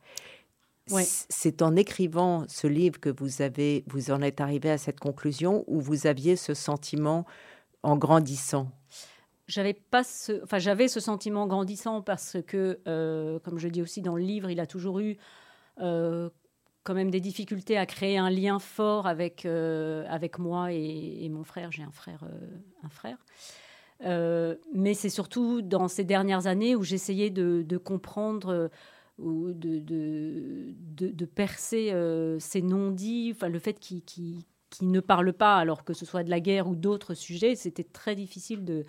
Ouais. 0.90 1.05
C'est 1.07 1.62
en 1.62 1.77
écrivant 1.77 2.44
ce 2.48 2.66
livre 2.66 3.01
que 3.01 3.11
vous 3.11 3.42
avez, 3.42 3.85
vous 3.87 4.11
en 4.11 4.22
êtes 4.22 4.40
arrivé 4.40 4.70
à 4.70 4.79
cette 4.79 5.01
conclusion 5.01 5.64
ou 5.66 5.81
vous 5.81 6.07
aviez 6.07 6.37
ce 6.37 6.55
sentiment 6.55 7.27
en 7.83 7.96
grandissant? 7.96 8.70
J'avais 9.46 9.74
pas 9.74 10.05
ce, 10.05 10.42
enfin 10.44 10.59
j'avais 10.59 10.88
ce 10.88 11.01
sentiment 11.01 11.46
grandissant 11.46 12.03
parce 12.03 12.37
que, 12.46 12.81
euh, 12.87 13.38
comme 13.38 13.59
je 13.59 13.68
dis 13.68 13.81
aussi 13.81 14.03
dans 14.03 14.16
le 14.16 14.22
livre, 14.22 14.51
il 14.51 14.61
a 14.61 14.66
toujours 14.66 15.01
eu 15.01 15.16
euh, 15.81 16.29
quand 16.85 16.92
même 16.92 17.11
des 17.11 17.20
difficultés 17.20 17.79
à 17.79 17.87
créer 17.87 18.18
un 18.18 18.31
lien 18.31 18.59
fort 18.59 19.07
avec 19.07 19.46
euh, 19.46 20.05
avec 20.09 20.38
moi 20.38 20.72
et, 20.72 21.24
et 21.24 21.29
mon 21.31 21.44
frère. 21.44 21.72
J'ai 21.72 21.83
un 21.83 21.92
frère, 21.92 22.24
un 22.83 22.88
frère. 22.88 23.16
Mais 24.01 24.94
c'est 24.94 25.09
surtout 25.09 25.62
dans 25.62 25.88
ces 25.88 26.05
dernières 26.05 26.46
années 26.46 26.77
où 26.77 26.83
j'essayais 26.83 27.31
de, 27.31 27.62
de 27.66 27.77
comprendre 27.79 28.70
ou 29.18 29.52
de, 29.52 29.78
de, 29.78 30.74
de- 31.11 31.24
percer 31.24 31.90
euh, 31.92 32.38
ces 32.38 32.62
non-dits, 32.62 33.33
enfin 33.35 33.48
le 33.48 33.59
fait 33.59 33.78
qu'il 33.78 34.02
qu'il- 34.02 34.42
qu'il 34.70 34.90
ne 34.90 35.00
parle 35.00 35.33
pas, 35.33 35.57
alors 35.57 35.83
que 35.85 35.94
ce 35.94 36.04
soit 36.04 36.22
de 36.24 36.31
la 36.31 36.40
guerre 36.40 36.68
ou 36.68 36.74
d'autres 36.76 37.14
sujets, 37.14 37.54
c'était 37.54 37.85
très 37.85 38.14
difficile 38.14 38.64
de, 38.66 38.85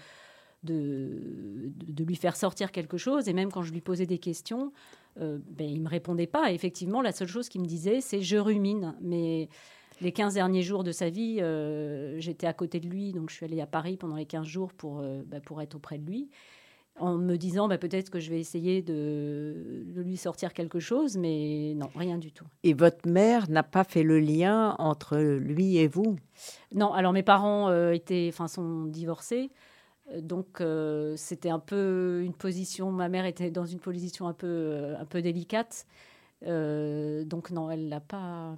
de, 0.63 1.71
de 1.87 2.03
lui 2.03 2.15
faire 2.15 2.35
sortir 2.35 2.71
quelque 2.71 2.97
chose. 2.97 3.27
Et 3.29 3.33
même 3.33 3.51
quand 3.51 3.61
je 3.63 3.71
lui 3.71 3.81
posais 3.81 4.05
des 4.05 4.17
questions, 4.17 4.73
euh, 5.21 5.39
ben, 5.49 5.67
il 5.69 5.77
ne 5.79 5.83
me 5.83 5.89
répondait 5.89 6.27
pas. 6.27 6.51
Effectivement, 6.51 7.01
la 7.01 7.11
seule 7.11 7.27
chose 7.27 7.49
qu'il 7.49 7.61
me 7.61 7.65
disait, 7.65 8.01
c'est 8.01 8.21
je 8.21 8.37
rumine. 8.37 8.95
Mais 9.01 9.49
les 10.01 10.11
15 10.11 10.33
derniers 10.35 10.63
jours 10.63 10.83
de 10.83 10.91
sa 10.91 11.09
vie, 11.09 11.37
euh, 11.41 12.19
j'étais 12.19 12.47
à 12.47 12.53
côté 12.53 12.79
de 12.79 12.87
lui. 12.87 13.13
Donc 13.13 13.29
je 13.29 13.35
suis 13.35 13.45
allée 13.45 13.61
à 13.61 13.67
Paris 13.67 13.97
pendant 13.97 14.15
les 14.15 14.25
15 14.25 14.45
jours 14.47 14.73
pour, 14.73 14.99
euh, 14.99 15.23
ben, 15.25 15.41
pour 15.41 15.61
être 15.61 15.75
auprès 15.75 15.97
de 15.97 16.05
lui. 16.05 16.29
En 16.99 17.17
me 17.17 17.37
disant 17.37 17.67
ben, 17.67 17.77
peut-être 17.77 18.09
que 18.09 18.19
je 18.19 18.29
vais 18.29 18.39
essayer 18.39 18.81
de, 18.81 19.83
de 19.95 20.01
lui 20.01 20.17
sortir 20.17 20.53
quelque 20.53 20.79
chose, 20.79 21.17
mais 21.17 21.73
non, 21.75 21.89
rien 21.95 22.17
du 22.17 22.31
tout. 22.31 22.45
Et 22.63 22.73
votre 22.73 23.09
mère 23.09 23.49
n'a 23.49 23.63
pas 23.63 23.83
fait 23.83 24.03
le 24.03 24.19
lien 24.19 24.75
entre 24.79 25.17
lui 25.17 25.77
et 25.77 25.87
vous? 25.87 26.17
Non, 26.73 26.93
alors 26.93 27.13
mes 27.13 27.23
parents 27.23 27.69
euh, 27.69 27.91
étaient, 27.91 28.27
enfin, 28.31 28.47
sont 28.47 28.85
divorcés. 28.85 29.49
Euh, 30.11 30.21
Donc 30.21 30.61
euh, 30.61 31.15
c'était 31.17 31.49
un 31.49 31.59
peu 31.59 32.21
une 32.23 32.33
position. 32.33 32.91
Ma 32.91 33.09
mère 33.09 33.25
était 33.25 33.51
dans 33.51 33.65
une 33.65 33.79
position 33.79 34.27
un 34.27 34.33
peu, 34.33 34.95
un 34.99 35.05
peu 35.05 35.21
délicate. 35.21 35.85
Euh, 36.45 37.25
donc 37.25 37.51
non, 37.51 37.69
elle 37.69 37.87
n'a 37.89 37.99
pas 37.99 38.55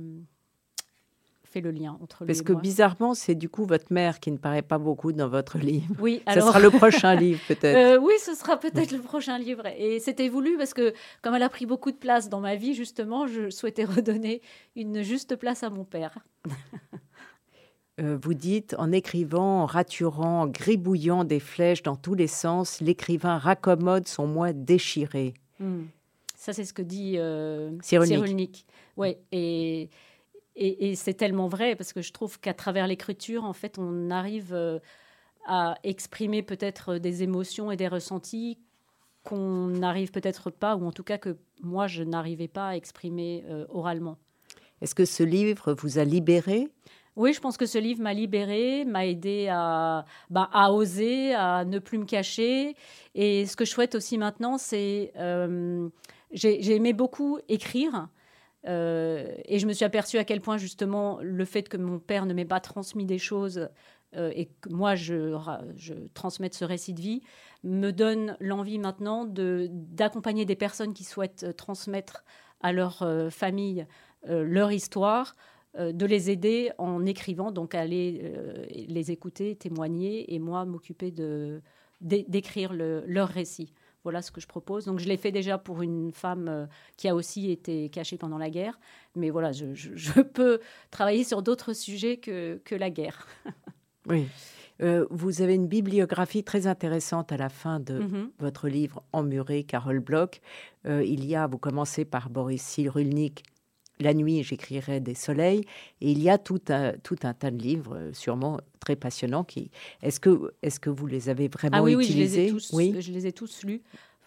fait 1.52 1.62
le 1.62 1.72
lien 1.72 1.98
entre 2.02 2.26
Parce 2.26 2.42
que 2.42 2.54
bizarrement, 2.54 3.14
c'est 3.14 3.36
du 3.36 3.50
coup 3.50 3.66
votre 3.66 3.92
mère 3.92 4.20
qui 4.20 4.32
ne 4.32 4.38
paraît 4.38 4.62
pas 4.62 4.78
beaucoup 4.78 5.12
dans 5.12 5.28
votre 5.28 5.58
livre. 5.60 5.94
Oui, 6.00 6.22
Ce 6.26 6.32
alors 6.32 6.48
sera 6.48 6.60
le 6.60 6.70
prochain 6.70 7.16
livre 7.16 7.42
peut-être. 7.48 7.76
Euh, 7.76 8.00
oui, 8.00 8.14
ce 8.20 8.34
sera 8.34 8.58
peut-être 8.58 8.92
le 8.92 9.00
prochain 9.00 9.38
livre. 9.38 9.68
Et 9.78 10.00
c'était 10.00 10.30
voulu 10.30 10.58
parce 10.58 10.74
que, 10.74 10.94
comme 11.22 11.36
elle 11.36 11.44
a 11.44 11.50
pris 11.50 11.66
beaucoup 11.66 11.92
de 11.92 11.98
place 11.98 12.30
dans 12.30 12.40
ma 12.40 12.56
vie, 12.56 12.74
justement, 12.74 13.28
je 13.28 13.50
souhaitais 13.50 13.84
redonner 13.86 14.42
une 14.76 15.02
juste 15.02 15.36
place 15.36 15.64
à 15.64 15.70
mon 15.70 15.84
père. 15.84 16.18
Euh, 18.00 18.18
vous 18.22 18.34
dites, 18.34 18.74
en 18.80 18.92
écrivant, 18.92 19.64
en 19.64 19.66
raturant, 19.66 20.44
en 20.44 20.48
gribouillant 20.48 21.26
des 21.26 21.42
flèches 21.42 21.84
dans 21.84 21.98
tous 21.98 22.16
les 22.16 22.28
sens, 22.28 22.80
l'écrivain 22.80 23.38
raccommode 23.38 24.08
son 24.08 24.28
moi 24.28 24.54
déchiré. 24.54 25.34
Hmm. 25.60 25.84
Ça, 26.38 26.54
c'est 26.54 26.66
ce 26.66 26.74
que 26.74 26.82
dit 26.82 27.18
euh, 27.18 27.72
Cyrulnik. 27.84 28.16
Cyrulnik. 28.16 28.66
Ouais, 28.98 29.20
et, 29.32 29.90
et, 30.66 30.92
et 30.92 30.96
c'est 30.96 31.14
tellement 31.14 31.48
vrai 31.48 31.76
parce 31.76 31.94
que 31.94 32.02
je 32.02 32.12
trouve 32.12 32.40
qu'à 32.40 32.54
travers 32.54 32.88
l'écriture, 32.88 33.44
en 33.44 33.54
fait, 33.54 33.78
on 33.78 34.10
arrive 34.12 34.54
euh, 34.54 34.80
à 35.46 35.76
exprimer 35.84 36.44
peut-être 36.44 36.98
des 36.98 37.24
émotions 37.24 37.72
et 37.72 37.78
des 37.78 37.88
ressentis 37.88 38.58
qu'on 39.24 39.68
n'arrive 39.68 40.12
peut-être 40.12 40.50
pas, 40.50 40.76
ou 40.76 40.86
en 40.86 40.92
tout 40.92 41.04
cas 41.04 41.18
que 41.18 41.38
moi, 41.62 41.88
je 41.88 42.04
n'arrivais 42.04 42.48
pas 42.48 42.70
à 42.70 42.76
exprimer 42.76 43.44
euh, 43.50 43.66
oralement. 43.70 44.18
Est-ce 44.82 44.96
que 44.96 45.06
ce 45.06 45.24
livre 45.24 45.74
vous 45.74 46.00
a 46.00 46.04
libéré? 46.04 46.70
Oui, 47.16 47.34
je 47.34 47.42
pense 47.42 47.58
que 47.58 47.66
ce 47.66 47.78
livre 47.78 48.02
m'a 48.02 48.14
libérée, 48.14 48.86
m'a 48.86 49.06
aidé 49.06 49.48
à, 49.52 50.06
bah, 50.30 50.50
à 50.54 50.72
oser, 50.72 51.36
à 51.36 51.66
ne 51.66 51.78
plus 51.78 51.98
me 51.98 52.06
cacher. 52.06 52.76
Et 53.14 53.46
ce 53.46 53.56
que 53.56 53.66
je 53.66 53.72
souhaite 53.72 53.96
aussi 53.96 54.18
maintenant, 54.18 54.58
c'est... 54.58 55.12
Euh, 55.18 55.90
j'ai 56.34 56.76
aimé 56.76 56.94
beaucoup 56.94 57.40
écrire. 57.50 58.08
Euh, 58.68 59.34
et 59.46 59.60
je 59.60 59.66
me 59.66 59.74
suis 59.74 59.86
aperçue 59.86 60.18
à 60.18 60.24
quel 60.24 60.42
point 60.42 60.58
justement 60.58 61.20
le 61.22 61.46
fait 61.46 61.68
que 61.68 61.78
mon 61.78 62.00
père 62.00 62.26
ne 62.26 62.34
m'ait 62.34 62.46
pas 62.46 62.60
transmis 62.60 63.06
des 63.06 63.18
choses 63.18 63.70
euh, 64.16 64.32
et 64.36 64.48
que 64.62 64.70
moi 64.70 64.94
je, 64.94 65.36
transmette 66.14 66.54
ce 66.54 66.66
récit 66.66 66.94
de 66.94 67.02
vie 67.02 67.22
me 67.64 67.92
donne 67.92 68.38
l'envie 68.40 68.78
maintenant 68.78 69.26
d'accompagner 69.26 70.46
des 70.46 70.56
personnes 70.56 70.94
qui 70.94 71.04
souhaitent 71.04 71.56
transmettre 71.58 72.24
à 72.60 72.72
leur 72.72 73.04
famille 73.32 73.88
leur 74.28 74.72
histoire 74.72 75.36
euh, 75.78 75.94
de 75.94 76.06
les 76.06 76.30
aider 76.30 76.70
en 76.78 77.06
écrivant, 77.06 77.50
donc 77.50 77.76
aller 77.76 78.20
euh, 78.24 78.66
les 78.70 79.12
écouter, 79.12 79.56
témoigner, 79.56 80.34
et 80.34 80.38
moi 80.38 80.66
m'occuper 80.66 81.14
d'écrire 82.02 82.74
leur 82.74 83.30
récit. 83.30 83.74
Voilà 84.04 84.22
ce 84.22 84.32
que 84.32 84.42
je 84.42 84.48
propose. 84.48 84.86
Donc 84.86 85.00
je 85.00 85.08
l'ai 85.08 85.18
fait 85.18 85.32
déjà 85.32 85.58
pour 85.58 85.82
une 85.82 86.12
femme 86.12 86.48
euh, 86.48 86.66
qui 86.98 87.08
a 87.08 87.16
aussi 87.16 87.52
été 87.52 87.90
cachée 87.90 88.18
pendant 88.18 88.38
la 88.38 88.50
guerre, 88.50 88.80
mais 89.16 89.30
voilà, 89.30 89.52
je, 89.52 90.22
peux 90.34 90.60
travailler 90.90 91.24
sur 91.24 91.42
d'autres 91.42 91.74
sujets 91.74 92.18
que, 92.18 92.60
que, 92.66 92.76
la 92.76 92.90
guerre. 92.90 93.28
oui. 94.08 94.28
vous 95.10 95.42
avez 95.42 95.54
une 95.54 95.68
bibliographie 95.68 96.44
très 96.44 96.66
intéressante 96.66 97.32
à 97.32 97.38
la 97.38 97.50
fin 97.50 97.80
de 97.80 98.00
mm-hmm. 98.00 98.30
votre 98.40 98.68
livre 98.68 99.04
Emmuré, 99.14 99.64
Carole 99.64 100.00
Bloch. 100.00 100.42
il 100.86 101.26
y 101.26 101.36
a, 101.36 101.46
vous 101.46 101.60
commencez 101.60 102.04
par 102.04 102.30
Boris 102.30 102.64
Cyrulnik, 102.64 103.44
la 104.02 104.14
nuit, 104.14 104.44
j'écrirai 104.44 105.00
des 105.00 105.16
soleils. 105.16 105.62
Et 106.02 106.12
il 106.12 106.22
y 106.22 106.30
a 106.30 106.38
tout 106.38 106.62
un, 106.70 106.94
tout 107.04 107.18
un 107.24 107.34
tas 107.34 107.52
de 107.52 107.58
livres, 107.58 107.96
euh, 107.96 108.14
sûrement 108.14 108.60
très 108.80 108.96
passionnants. 108.96 109.44
Qui... 109.44 109.72
Est-ce 110.02 110.20
que, 110.20 110.54
est 110.62 110.80
que 110.80 110.90
vous 110.90 111.08
les 111.08 111.30
avez 111.30 111.48
vraiment 111.48 111.78
ah 111.78 111.84
oui, 111.84 111.94
utilisés 111.94 112.12
oui, 112.12 112.24
je 112.24 112.32
les 112.32 112.48
ai 112.48 112.52
tous, 112.52 112.72
oui, 112.74 112.96
je 113.00 113.12
les 113.12 113.28
ai 113.28 113.32
tous 113.32 113.64
lus. 113.64 113.82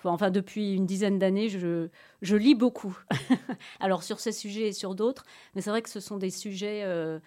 Enfin, 0.04 0.30
depuis 0.30 0.74
une 0.74 0.84
dizaine 0.84 1.18
d'années, 1.18 1.48
je, 1.48 1.88
je, 2.20 2.36
lis 2.36 2.54
beaucoup. 2.54 2.96
Alors, 3.80 4.02
sur 4.02 4.20
ces 4.20 4.32
sujets 4.32 4.68
et 4.68 4.72
sur 4.72 4.94
d'autres, 4.94 5.24
mais 5.54 5.62
c'est 5.62 5.70
vrai 5.70 5.80
que 5.80 5.88
ce 5.88 6.00
sont 6.00 6.18
des 6.18 6.30
sujets 6.30 6.82
euh, 6.84 7.18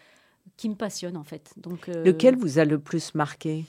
qui 0.57 0.69
me 0.69 0.75
passionnent, 0.75 1.17
en 1.17 1.23
fait. 1.23 1.53
Donc, 1.57 1.89
euh, 1.89 2.03
Lequel 2.03 2.35
vous 2.35 2.59
a 2.59 2.65
le 2.65 2.77
plus 2.77 3.15
marqué? 3.15 3.65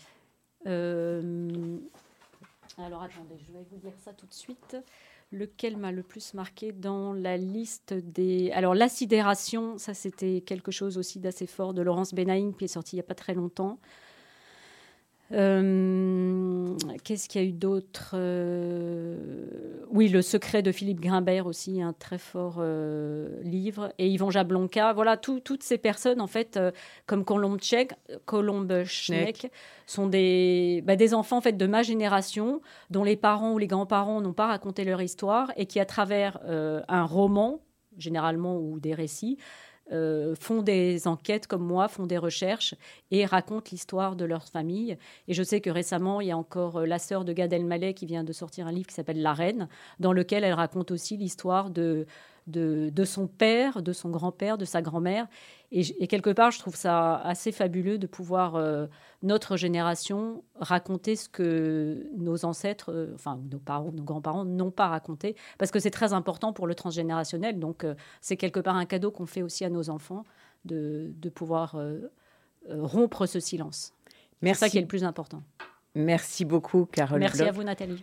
Alors, 2.78 3.02
attendez, 3.02 3.36
je 3.38 3.52
vais 3.52 3.64
vous 3.70 3.76
dire 3.76 3.92
ça 3.98 4.12
tout 4.12 4.26
de 4.26 4.34
suite 4.34 4.76
lequel 5.30 5.76
m'a 5.76 5.92
le 5.92 6.02
plus 6.02 6.32
marqué 6.32 6.72
dans 6.72 7.12
la 7.12 7.36
liste 7.36 7.92
des... 7.92 8.50
Alors, 8.52 8.74
l'assidération, 8.74 9.76
ça 9.76 9.92
c'était 9.92 10.40
quelque 10.40 10.70
chose 10.70 10.96
aussi 10.96 11.18
d'assez 11.18 11.46
fort 11.46 11.74
de 11.74 11.82
Laurence 11.82 12.14
Benaïm 12.14 12.54
qui 12.54 12.64
est 12.64 12.68
sorti 12.68 12.96
il 12.96 12.98
n'y 12.98 13.00
a 13.00 13.04
pas 13.04 13.14
très 13.14 13.34
longtemps. 13.34 13.78
Euh, 15.32 16.74
qu'est-ce 17.04 17.28
qu'il 17.28 17.42
y 17.42 17.44
a 17.44 17.46
eu 17.46 17.52
d'autre 17.52 18.12
euh, 18.14 19.84
Oui, 19.90 20.08
Le 20.08 20.22
secret 20.22 20.62
de 20.62 20.72
Philippe 20.72 21.00
Grimbert 21.00 21.46
aussi, 21.46 21.82
un 21.82 21.92
très 21.92 22.18
fort 22.18 22.56
euh, 22.58 23.28
livre. 23.42 23.92
Et 23.98 24.08
Yvon 24.08 24.30
Jablonka. 24.30 24.92
Voilà, 24.92 25.16
toutes 25.16 25.62
ces 25.62 25.78
personnes, 25.78 26.20
en 26.20 26.26
fait, 26.26 26.58
comme 27.06 27.24
Colombe, 27.24 27.58
Colombe 28.24 28.84
Schneck, 28.84 29.50
sont 29.86 30.06
des, 30.06 30.82
bah, 30.86 30.96
des 30.96 31.14
enfants 31.14 31.38
en 31.38 31.42
fait, 31.42 31.56
de 31.56 31.66
ma 31.66 31.82
génération, 31.82 32.60
dont 32.90 33.04
les 33.04 33.16
parents 33.16 33.52
ou 33.52 33.58
les 33.58 33.66
grands-parents 33.66 34.20
n'ont 34.20 34.32
pas 34.32 34.46
raconté 34.46 34.84
leur 34.84 35.02
histoire 35.02 35.52
et 35.56 35.66
qui, 35.66 35.80
à 35.80 35.84
travers 35.84 36.40
un 36.46 37.04
roman, 37.04 37.60
généralement, 37.98 38.56
ou 38.56 38.80
des 38.80 38.94
récits, 38.94 39.36
euh, 39.92 40.34
font 40.38 40.62
des 40.62 41.08
enquêtes 41.08 41.46
comme 41.46 41.64
moi, 41.64 41.88
font 41.88 42.06
des 42.06 42.18
recherches 42.18 42.74
et 43.10 43.24
racontent 43.24 43.68
l'histoire 43.72 44.16
de 44.16 44.24
leur 44.24 44.44
famille. 44.44 44.98
Et 45.28 45.34
je 45.34 45.42
sais 45.42 45.60
que 45.60 45.70
récemment, 45.70 46.20
il 46.20 46.28
y 46.28 46.30
a 46.30 46.36
encore 46.36 46.78
euh, 46.78 46.86
la 46.86 46.98
sœur 46.98 47.24
de 47.24 47.32
Gad 47.32 47.52
Elmaleh 47.52 47.94
qui 47.94 48.06
vient 48.06 48.24
de 48.24 48.32
sortir 48.32 48.66
un 48.66 48.72
livre 48.72 48.86
qui 48.86 48.94
s'appelle 48.94 49.22
La 49.22 49.32
Reine, 49.32 49.68
dans 49.98 50.12
lequel 50.12 50.44
elle 50.44 50.52
raconte 50.54 50.90
aussi 50.90 51.16
l'histoire 51.16 51.70
de 51.70 52.06
de, 52.48 53.04
son 53.04 53.26
père, 53.26 53.82
de 53.82 53.92
son 53.92 54.10
grand-père, 54.10 54.58
de 54.58 54.64
sa 54.64 54.82
grand-mère. 54.82 55.26
Et, 55.70 56.06
quelque 56.06 56.30
part, 56.30 56.50
je 56.50 56.58
trouve 56.58 56.76
ça 56.76 57.16
assez 57.16 57.52
fabuleux 57.52 57.98
de 57.98 58.06
pouvoir, 58.06 58.56
euh, 58.56 58.86
notre 59.22 59.56
génération, 59.56 60.42
raconter 60.58 61.14
ce 61.14 61.28
que 61.28 62.06
nos 62.16 62.44
ancêtres, 62.44 62.90
euh, 62.90 63.12
enfin 63.14 63.38
nos 63.50 63.58
parents, 63.58 63.92
nos 63.92 64.02
grands-parents 64.02 64.44
n'ont 64.44 64.70
pas 64.70 64.88
raconté, 64.88 65.36
parce 65.58 65.70
que 65.70 65.78
c'est 65.78 65.90
très 65.90 66.14
important 66.14 66.52
pour 66.52 66.66
le 66.66 66.74
transgénérationnel. 66.74 67.58
Donc, 67.58 67.84
euh, 67.84 67.94
c'est 68.22 68.36
quelque 68.36 68.60
part 68.60 68.76
un 68.76 68.86
cadeau 68.86 69.10
qu'on 69.10 69.26
fait 69.26 69.42
aussi 69.42 69.64
à 69.64 69.70
nos 69.70 69.90
enfants 69.90 70.24
de, 70.64 71.12
de 71.16 71.28
pouvoir 71.28 71.76
rompre 72.68 73.26
ce 73.26 73.40
silence. 73.40 73.92
C'est 74.42 74.54
ça 74.54 74.68
qui 74.68 74.78
est 74.78 74.82
le 74.82 74.86
plus 74.86 75.04
important. 75.04 75.42
Merci 75.94 76.44
beaucoup, 76.44 76.86
Carole. 76.86 77.20
Merci 77.20 77.42
à 77.42 77.52
vous, 77.52 77.62
Nathalie. 77.62 78.02